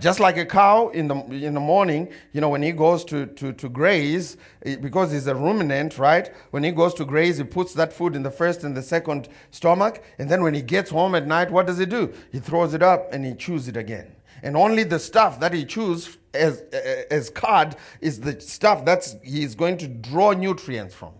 [0.00, 3.26] Just like a cow in the, in the morning, you know, when he goes to,
[3.26, 6.34] to, to graze, eh, because he's a ruminant, right?
[6.50, 9.28] When he goes to graze, he puts that food in the first and the second
[9.50, 10.02] stomach.
[10.18, 12.12] And then when he gets home at night, what does he do?
[12.30, 14.14] He throws it up and he chews it again.
[14.42, 19.16] And only the stuff that he chews as, eh, as cud is the stuff that's
[19.22, 21.12] he's going to draw nutrients from.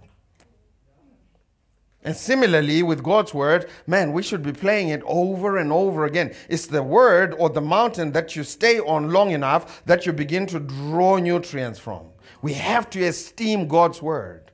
[2.07, 6.33] And similarly, with God's word, man, we should be playing it over and over again.
[6.49, 10.47] It's the word or the mountain that you stay on long enough that you begin
[10.47, 12.07] to draw nutrients from.
[12.43, 14.53] We have to esteem God's word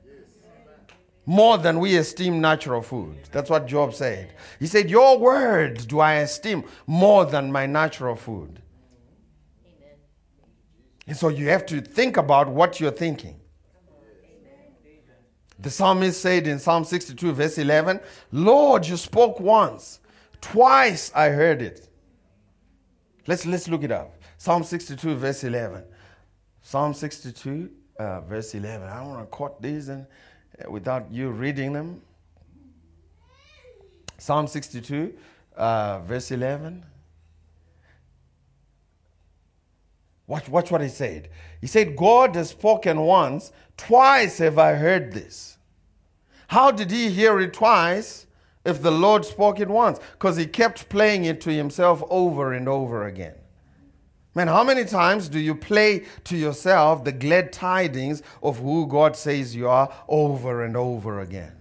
[1.27, 3.19] more than we esteem natural food.
[3.31, 4.33] That's what Job said.
[4.59, 8.63] He said, Your word do I esteem more than my natural food.
[11.05, 13.39] And so you have to think about what you're thinking.
[15.63, 18.01] The psalmist said in Psalm 62, verse 11,
[18.33, 20.01] Lord, you spoke once,
[20.41, 21.87] twice I heard it.
[23.27, 24.17] Let's, let's look it up.
[24.37, 25.85] Psalm 62, verse 11.
[26.63, 28.89] Psalm 62, uh, verse 11.
[28.89, 30.05] I want to quote these and,
[30.59, 32.01] uh, without you reading them.
[34.17, 35.13] Psalm 62,
[35.55, 36.83] uh, verse 11.
[40.27, 41.29] Watch, watch what he said.
[41.61, 45.57] He said, God has spoken once, twice have I heard this.
[46.47, 48.27] How did he hear it twice
[48.65, 49.99] if the Lord spoke it once?
[50.13, 53.35] Because he kept playing it to himself over and over again.
[54.35, 59.15] Man, how many times do you play to yourself the glad tidings of who God
[59.15, 61.53] says you are over and over again?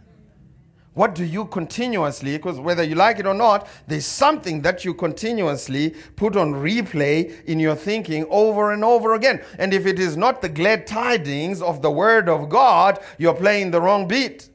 [0.95, 4.93] What do you continuously, because whether you like it or not, there's something that you
[4.93, 9.43] continuously put on replay in your thinking over and over again.
[9.59, 13.71] And if it is not the glad tidings of the Word of God, you're playing
[13.71, 14.51] the wrong beat.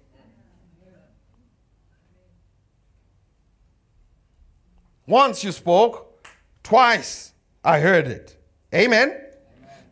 [5.08, 6.23] Once you spoke,
[6.62, 8.38] twice I heard it.
[8.76, 9.21] Amen.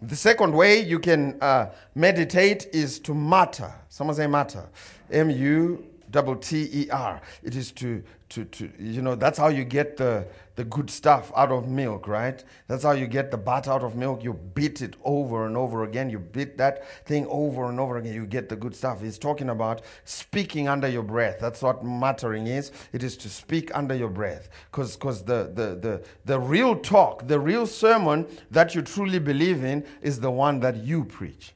[0.02, 3.74] The second way you can uh, meditate is to mutter.
[3.90, 4.70] Someone say mutter.
[5.10, 7.22] M U double T E R.
[7.44, 10.26] It is to, to, to, you know, that's how you get the,
[10.56, 12.42] the good stuff out of milk, right?
[12.70, 14.24] That's how you get the butter out of milk.
[14.24, 16.10] You beat it over and over again.
[16.10, 18.14] You beat that thing over and over again.
[18.14, 19.02] You get the good stuff.
[19.02, 21.38] He's talking about speaking under your breath.
[21.42, 22.72] That's what muttering is.
[22.94, 24.48] It is to speak under your breath.
[24.72, 29.86] Because the, the, the, the real talk, the real sermon that you truly believe in
[30.02, 31.52] is the one that you preach.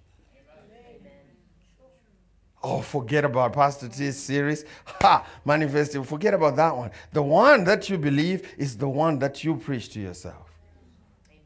[2.61, 4.65] Oh, forget about Pastor T's series.
[4.85, 5.25] Ha!
[5.45, 6.03] Manifesting.
[6.03, 6.91] Forget about that one.
[7.13, 10.49] The one that you believe is the one that you preach to yourself.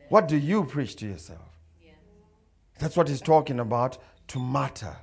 [0.09, 1.39] What do you preach to yourself?
[2.79, 3.99] That's what he's talking about
[4.29, 4.95] to matter,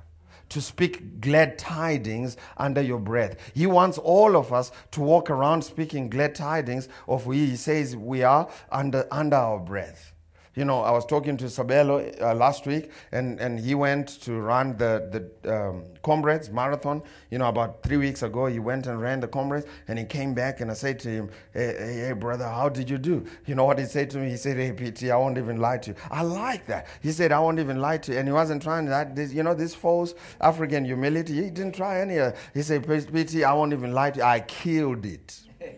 [0.49, 3.37] to speak glad tidings under your breath.
[3.53, 7.95] He wants all of us to walk around speaking glad tidings of we he says
[7.95, 10.13] we are under under our breath.
[10.53, 14.33] You know, I was talking to Sabelo uh, last week, and, and he went to
[14.33, 17.01] run the, the um, Comrades Marathon.
[17.29, 20.33] You know, about three weeks ago, he went and ran the Comrades, and he came
[20.33, 23.25] back, and I said to him, hey, hey, hey, brother, how did you do?
[23.45, 24.29] You know what he said to me?
[24.29, 25.95] He said, hey, PT, I won't even lie to you.
[26.09, 26.87] I like that.
[27.01, 28.17] He said, I won't even lie to you.
[28.19, 29.15] And he wasn't trying that.
[29.15, 33.43] This, you know, this false African humility, he didn't try any of He said, PT,
[33.43, 34.25] I won't even lie to you.
[34.25, 35.39] I killed it.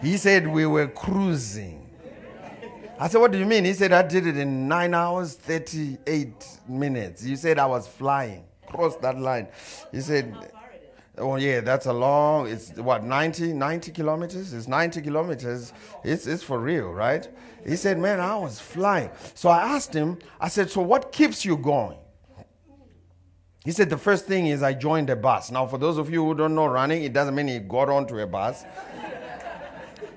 [0.00, 1.77] he said, we were cruising.
[3.00, 3.64] I said, What do you mean?
[3.64, 7.24] He said, I did it in nine hours, 38 minutes.
[7.24, 9.48] You said I was flying, crossed that line.
[9.92, 10.34] He said,
[11.16, 14.52] Oh, yeah, that's a long, it's what, 90, 90 kilometers?
[14.52, 15.72] It's 90 kilometers.
[16.04, 17.28] It's, it's for real, right?
[17.66, 19.10] He said, Man, I was flying.
[19.34, 21.98] So I asked him, I said, So what keeps you going?
[23.64, 25.52] He said, The first thing is I joined a bus.
[25.52, 28.18] Now, for those of you who don't know running, it doesn't mean he got onto
[28.18, 28.64] a bus.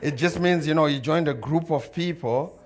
[0.02, 2.58] it just means, you know, he joined a group of people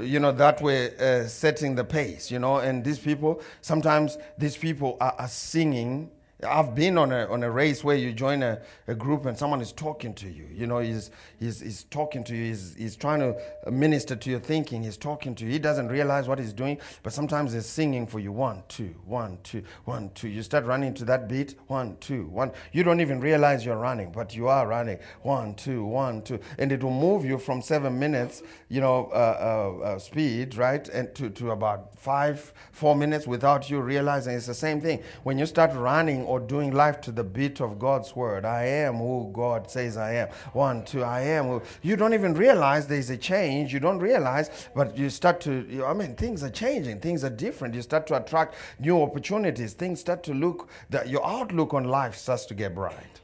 [0.00, 2.58] you know, that way uh, setting the pace, you know.
[2.58, 6.10] And these people, sometimes these people are, are singing
[6.44, 9.60] I've been on a, on a race where you join a, a group and someone
[9.60, 10.46] is talking to you.
[10.52, 14.40] You know, he's, he's, he's talking to you, he's, he's trying to minister to your
[14.40, 15.50] thinking, he's talking to you.
[15.50, 19.38] He doesn't realize what he's doing, but sometimes he's singing for you one, two, one,
[19.42, 20.28] two, one, two.
[20.28, 22.52] You start running to that beat, one, two, one.
[22.72, 26.38] You don't even realize you're running, but you are running, one, two, one, two.
[26.58, 30.88] And it will move you from seven minutes, you know, uh, uh, uh, speed, right,
[30.88, 35.02] and to, to about five, four minutes without you realizing it's the same thing.
[35.22, 38.44] When you start running, or doing life to the beat of God's word.
[38.44, 40.28] I am who God says I am.
[40.52, 41.44] One, two, I am.
[41.46, 43.72] Who, you don't even realize there's a change.
[43.72, 46.98] You don't realize, but you start to, I mean, things are changing.
[46.98, 47.72] Things are different.
[47.74, 49.74] You start to attract new opportunities.
[49.74, 53.20] Things start to look, that your outlook on life starts to get bright.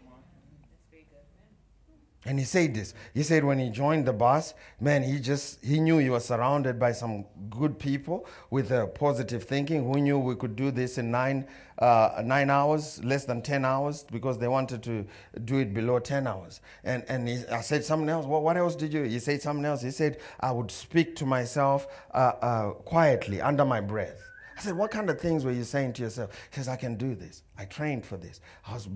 [2.27, 2.93] And he said this.
[3.15, 6.79] He said when he joined the bus, man, he just he knew he was surrounded
[6.79, 11.11] by some good people with a positive thinking who knew we could do this in
[11.11, 11.47] nine
[11.79, 15.07] uh, nine hours, less than ten hours, because they wanted to
[15.47, 16.61] do it below ten hours.
[16.85, 18.27] And and he, I said something else.
[18.27, 19.05] Well, what else did you?
[19.05, 19.81] He said something else.
[19.81, 24.31] He said I would speak to myself uh, uh, quietly under my breath.
[24.59, 26.35] I said, What kind of things were you saying to yourself?
[26.51, 27.45] He says, I can do this.
[27.57, 28.43] I trained for this.
[28.67, 28.89] I was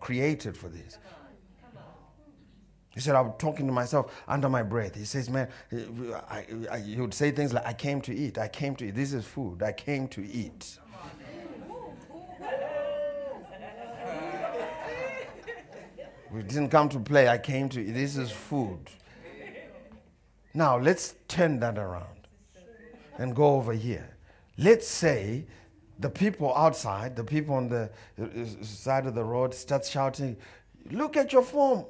[0.00, 0.98] created for this.
[2.96, 4.94] He said, I was talking to myself under my breath.
[4.94, 5.48] He says, Man,
[6.30, 8.38] I, I, he would say things like, I came to eat.
[8.38, 8.94] I came to eat.
[8.94, 9.62] This is food.
[9.62, 10.78] I came to eat.
[16.32, 17.28] we didn't come to play.
[17.28, 17.92] I came to eat.
[17.92, 18.88] This is food.
[20.54, 22.28] Now, let's turn that around
[23.18, 24.16] and go over here.
[24.56, 25.44] Let's say
[25.98, 30.38] the people outside, the people on the uh, uh, side of the road, start shouting,
[30.90, 31.84] Look at your phone.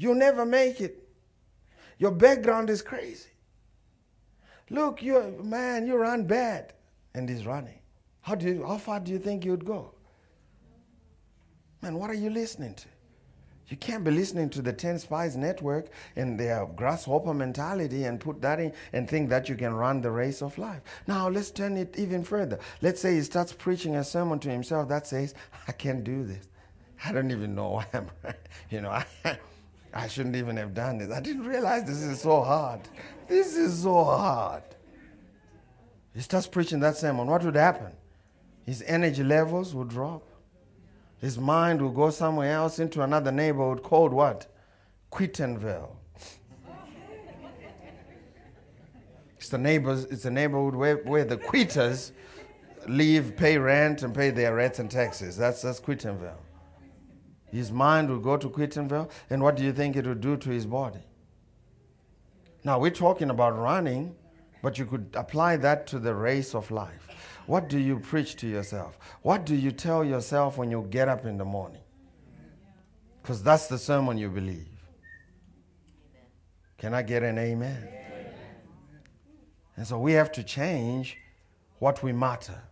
[0.00, 1.06] You'll never make it.
[1.98, 3.28] Your background is crazy.
[4.70, 6.72] Look, you man, you run bad.
[7.14, 7.78] And he's running.
[8.22, 9.92] How do you how far do you think you'd go?
[11.82, 12.86] Man, what are you listening to?
[13.68, 18.40] You can't be listening to the 10 Spies Network and their grasshopper mentality and put
[18.40, 20.80] that in and think that you can run the race of life.
[21.06, 22.58] Now, let's turn it even further.
[22.80, 25.34] Let's say he starts preaching a sermon to himself that says,
[25.68, 26.48] I can't do this.
[27.04, 28.10] I don't even know why I'm,
[28.70, 29.04] you know, I,
[29.92, 31.10] I shouldn't even have done this.
[31.10, 32.80] I didn't realize this is so hard.
[33.28, 34.62] This is so hard.
[36.14, 37.26] He starts preaching that sermon.
[37.26, 37.92] What would happen?
[38.64, 40.22] His energy levels would drop.
[41.18, 44.46] His mind would go somewhere else into another neighborhood called what?
[45.12, 45.90] Quittenville.
[49.36, 52.12] It's the neighbors, it's a neighborhood where, where the quitters
[52.86, 55.36] live, pay rent, and pay their rents and taxes.
[55.36, 56.36] That's that's Quittenville.
[57.50, 60.50] His mind will go to Quittenville, and what do you think it will do to
[60.50, 61.00] his body?
[62.62, 64.14] Now, we're talking about running,
[64.62, 67.08] but you could apply that to the race of life.
[67.46, 68.98] What do you preach to yourself?
[69.22, 71.82] What do you tell yourself when you get up in the morning?
[73.22, 74.68] Because that's the sermon you believe.
[76.78, 77.88] Can I get an amen?
[77.88, 78.34] amen?
[79.76, 81.16] And so we have to change
[81.78, 82.62] what we matter.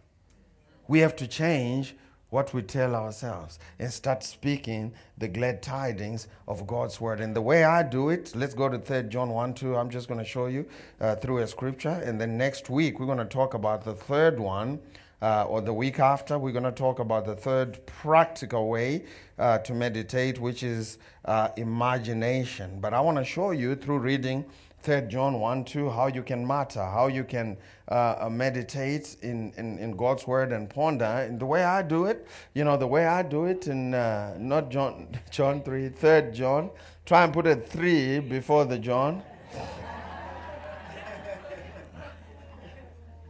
[0.87, 1.97] We have to change
[2.31, 7.21] what we tell ourselves and start speaking the glad tidings of God's word.
[7.21, 9.77] And the way I do it, let's go to 3 John 1 2.
[9.77, 10.67] I'm just going to show you
[11.01, 12.03] uh, through a scripture.
[12.05, 14.81] And then next week, we're going to talk about the third one
[15.21, 19.05] uh, or the week after, we're going to talk about the third practical way
[19.39, 22.79] uh, to meditate, which is uh, imagination.
[22.81, 24.45] But I want to show you through reading
[24.83, 27.57] 3 John 1 2 how you can matter, how you can
[27.91, 31.05] uh, uh, meditate in, in, in, God's word and ponder.
[31.05, 34.37] And the way I do it, you know, the way I do it in uh,
[34.39, 36.71] not John, John 3, 3 John,
[37.05, 39.23] try and put a 3 before the John.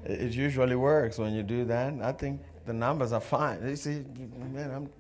[0.05, 1.95] it usually works when you do that.
[2.03, 3.67] I think the numbers are fine.
[3.67, 4.05] You see,
[4.53, 4.91] man, I'm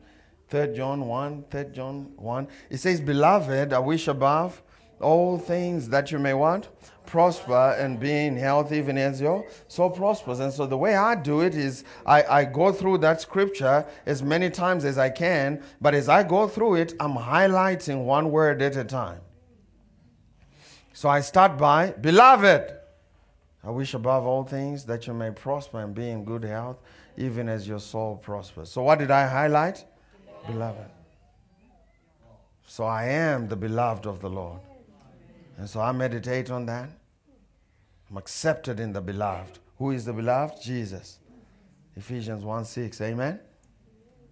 [0.49, 2.49] 3 John 1, 3 John 1.
[2.70, 4.62] It says, Beloved, I wish above
[5.01, 6.68] all things that you may want
[7.09, 10.40] prosper and be in health even as your soul prospers.
[10.40, 14.22] And so the way i do it is I, I go through that scripture as
[14.22, 18.62] many times as i can but as i go through it i'm highlighting one word
[18.62, 19.20] at a time.
[20.92, 22.74] So i start by beloved
[23.64, 26.78] i wish above all things that you may prosper and be in good health
[27.16, 28.70] even as your soul prospers.
[28.70, 29.84] So what did i highlight?
[30.46, 30.90] Beloved.
[32.66, 34.61] So i am the beloved of the lord
[35.59, 36.88] and so I meditate on that.
[38.09, 39.59] I'm accepted in the beloved.
[39.78, 40.62] Who is the beloved?
[40.62, 41.18] Jesus.
[41.96, 43.00] Ephesians 1 6.
[43.00, 43.40] Amen.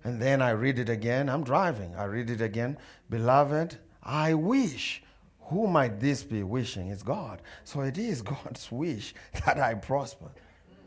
[0.05, 1.29] And then I read it again.
[1.29, 1.95] I'm driving.
[1.97, 2.79] I read it again.
[3.11, 5.03] Beloved, I wish.
[5.49, 6.89] Who might this be wishing?
[6.89, 7.43] It's God.
[7.65, 9.13] So it is God's wish
[9.45, 10.31] that I prosper.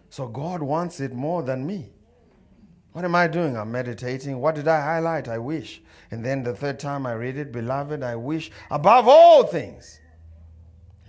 [0.09, 1.91] So God wants it more than me.
[2.93, 3.57] What am I doing?
[3.57, 4.39] I'm meditating.
[4.39, 5.27] What did I highlight?
[5.27, 5.81] I wish.
[6.11, 9.99] And then the third time I read it, beloved, I wish above all things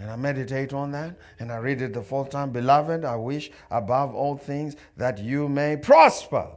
[0.00, 2.50] and I meditate on that and I read it the fourth time.
[2.50, 6.48] Beloved, I wish above all things that you may prosper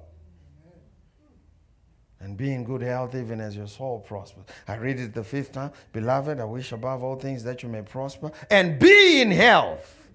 [2.21, 4.45] and be in good health even as your soul prospers.
[4.65, 5.71] I read it the fifth time.
[5.91, 10.07] Beloved, I wish above all things that you may prosper and be in health.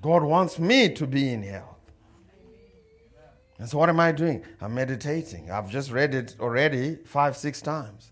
[0.00, 1.76] God wants me to be in health.
[3.58, 4.42] And so, what am I doing?
[4.62, 5.50] I'm meditating.
[5.50, 8.10] I've just read it already five, six times.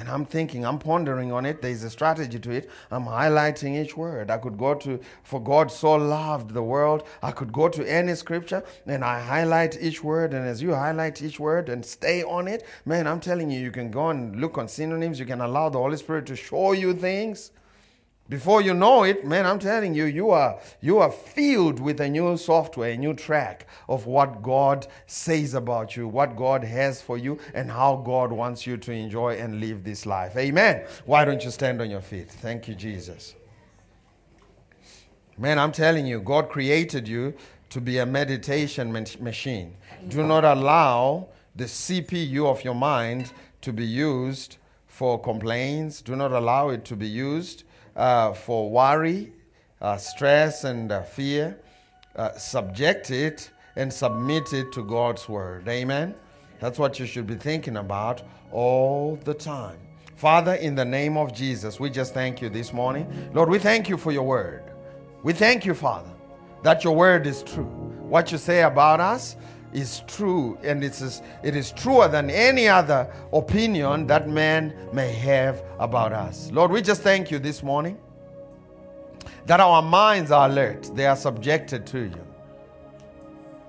[0.00, 1.60] And I'm thinking, I'm pondering on it.
[1.60, 2.70] There's a strategy to it.
[2.90, 4.30] I'm highlighting each word.
[4.30, 7.02] I could go to, for God so loved the world.
[7.22, 10.32] I could go to any scripture and I highlight each word.
[10.32, 13.70] And as you highlight each word and stay on it, man, I'm telling you, you
[13.70, 15.20] can go and look on synonyms.
[15.20, 17.50] You can allow the Holy Spirit to show you things.
[18.30, 22.08] Before you know it, man, I'm telling you, you are you are filled with a
[22.08, 27.18] new software, a new track of what God says about you, what God has for
[27.18, 30.36] you, and how God wants you to enjoy and live this life.
[30.36, 30.86] Amen.
[31.06, 32.30] Why don't you stand on your feet?
[32.30, 33.34] Thank you, Jesus.
[35.36, 37.34] Man, I'm telling you, God created you
[37.70, 39.76] to be a meditation machine.
[40.06, 41.26] Do not allow
[41.56, 46.00] the CPU of your mind to be used for complaints.
[46.00, 47.64] Do not allow it to be used
[47.96, 49.32] uh, for worry,
[49.80, 51.58] uh, stress, and uh, fear,
[52.16, 55.68] uh, subject it and submit it to God's word.
[55.68, 56.14] Amen?
[56.58, 58.22] That's what you should be thinking about
[58.52, 59.78] all the time.
[60.16, 63.30] Father, in the name of Jesus, we just thank you this morning.
[63.32, 64.62] Lord, we thank you for your word.
[65.22, 66.10] We thank you, Father,
[66.62, 67.64] that your word is true.
[67.64, 69.36] What you say about us
[69.72, 75.12] is true, and it is, it is truer than any other opinion that man may
[75.12, 76.50] have about us.
[76.52, 77.98] Lord, we just thank you this morning
[79.46, 82.26] that our minds are alert, they are subjected to you.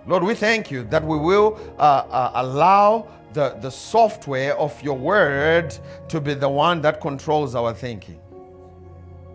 [0.08, 4.97] Lord, we thank you that we will uh, uh, allow the, the software of your
[4.97, 5.76] word
[6.10, 8.20] to be the one that controls our thinking.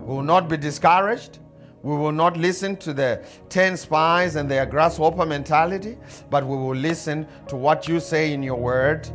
[0.00, 1.38] We will not be discouraged.
[1.82, 5.96] We will not listen to the 10 spies and their grasshopper mentality,
[6.30, 9.08] but we will listen to what you say in your word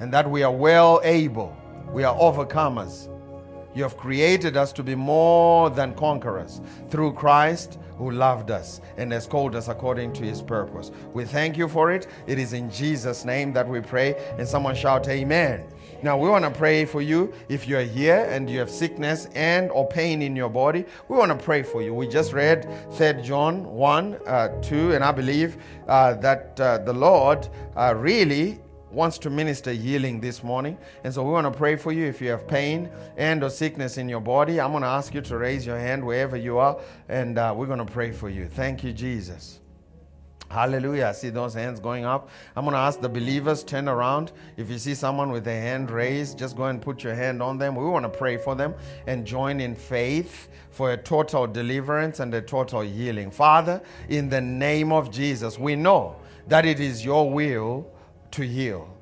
[0.00, 1.56] and that we are well able.
[1.92, 3.08] We are overcomers.
[3.74, 9.12] You have created us to be more than conquerors through Christ who loved us and
[9.12, 10.90] has called us according to his purpose.
[11.12, 12.06] We thank you for it.
[12.26, 14.14] It is in Jesus' name that we pray.
[14.38, 15.64] And someone shout, Amen.
[16.00, 19.68] Now we want to pray for you if you're here and you have sickness and
[19.72, 20.84] or pain in your body.
[21.08, 21.92] We want to pray for you.
[21.92, 25.56] We just read 3 John 1, uh, 2, and I believe
[25.88, 28.60] uh, that uh, the Lord uh, really
[28.92, 30.78] wants to minister healing this morning.
[31.04, 33.98] And so we want to pray for you if you have pain and or sickness
[33.98, 34.60] in your body.
[34.60, 36.78] I'm going to ask you to raise your hand wherever you are
[37.08, 38.46] and uh, we're going to pray for you.
[38.48, 39.60] Thank you Jesus.
[40.50, 41.06] Hallelujah.
[41.06, 42.30] I see those hands going up.
[42.56, 44.32] I'm going to ask the believers turn around.
[44.56, 47.58] If you see someone with a hand raised, just go and put your hand on
[47.58, 47.76] them.
[47.76, 48.74] We want to pray for them
[49.06, 53.30] and join in faith for a total deliverance and a total healing.
[53.30, 57.86] Father, in the name of Jesus, we know that it is your will
[58.30, 58.97] to heal.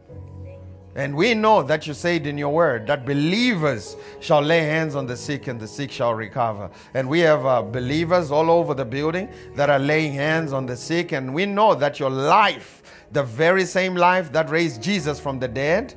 [0.96, 5.06] And we know that you said in your word that believers shall lay hands on
[5.06, 6.70] the sick and the sick shall recover.
[6.94, 10.74] And we have uh, believers all over the building that are laying hands on the
[10.74, 11.12] sick.
[11.12, 12.82] And we know that your life,
[13.12, 15.92] the very same life that raised Jesus from the dead,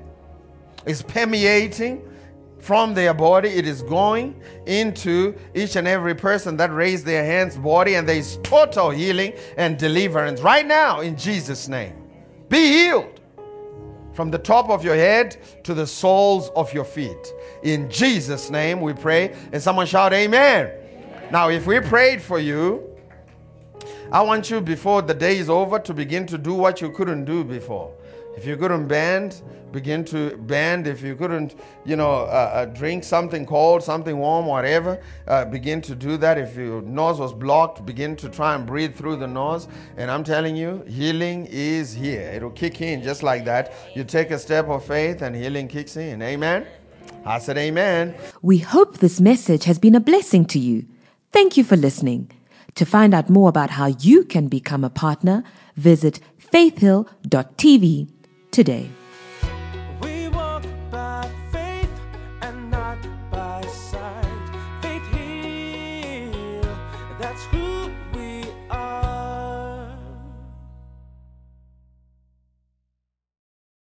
[0.85, 2.05] is permeating
[2.59, 3.47] from their body.
[3.47, 4.35] It is going
[4.65, 9.31] into each and every person that raised their hands, body, and there is total healing
[9.55, 11.95] and deliverance right now in Jesus' name.
[12.49, 13.18] Be healed
[14.19, 17.33] from the top of your head to the soles of your feet.
[17.63, 19.33] In Jesus' name we pray.
[19.53, 20.65] And someone shout, Amen.
[20.65, 21.31] Amen.
[21.31, 22.83] Now, if we prayed for you,
[24.11, 27.23] I want you before the day is over to begin to do what you couldn't
[27.23, 27.93] do before.
[28.39, 29.41] If you couldn't bend,
[29.73, 30.87] begin to bend.
[30.87, 35.81] If you couldn't, you know, uh, uh, drink something cold, something warm, whatever, uh, begin
[35.81, 36.37] to do that.
[36.37, 39.67] If your nose was blocked, begin to try and breathe through the nose.
[39.97, 42.31] And I'm telling you, healing is here.
[42.33, 43.73] It'll kick in just like that.
[43.93, 46.21] You take a step of faith and healing kicks in.
[46.21, 46.65] Amen.
[47.25, 48.15] I said, Amen.
[48.41, 50.85] We hope this message has been a blessing to you.
[51.33, 52.31] Thank you for listening.
[52.75, 55.43] To find out more about how you can become a partner,
[55.75, 58.07] visit faithhill.tv
[58.51, 58.89] today.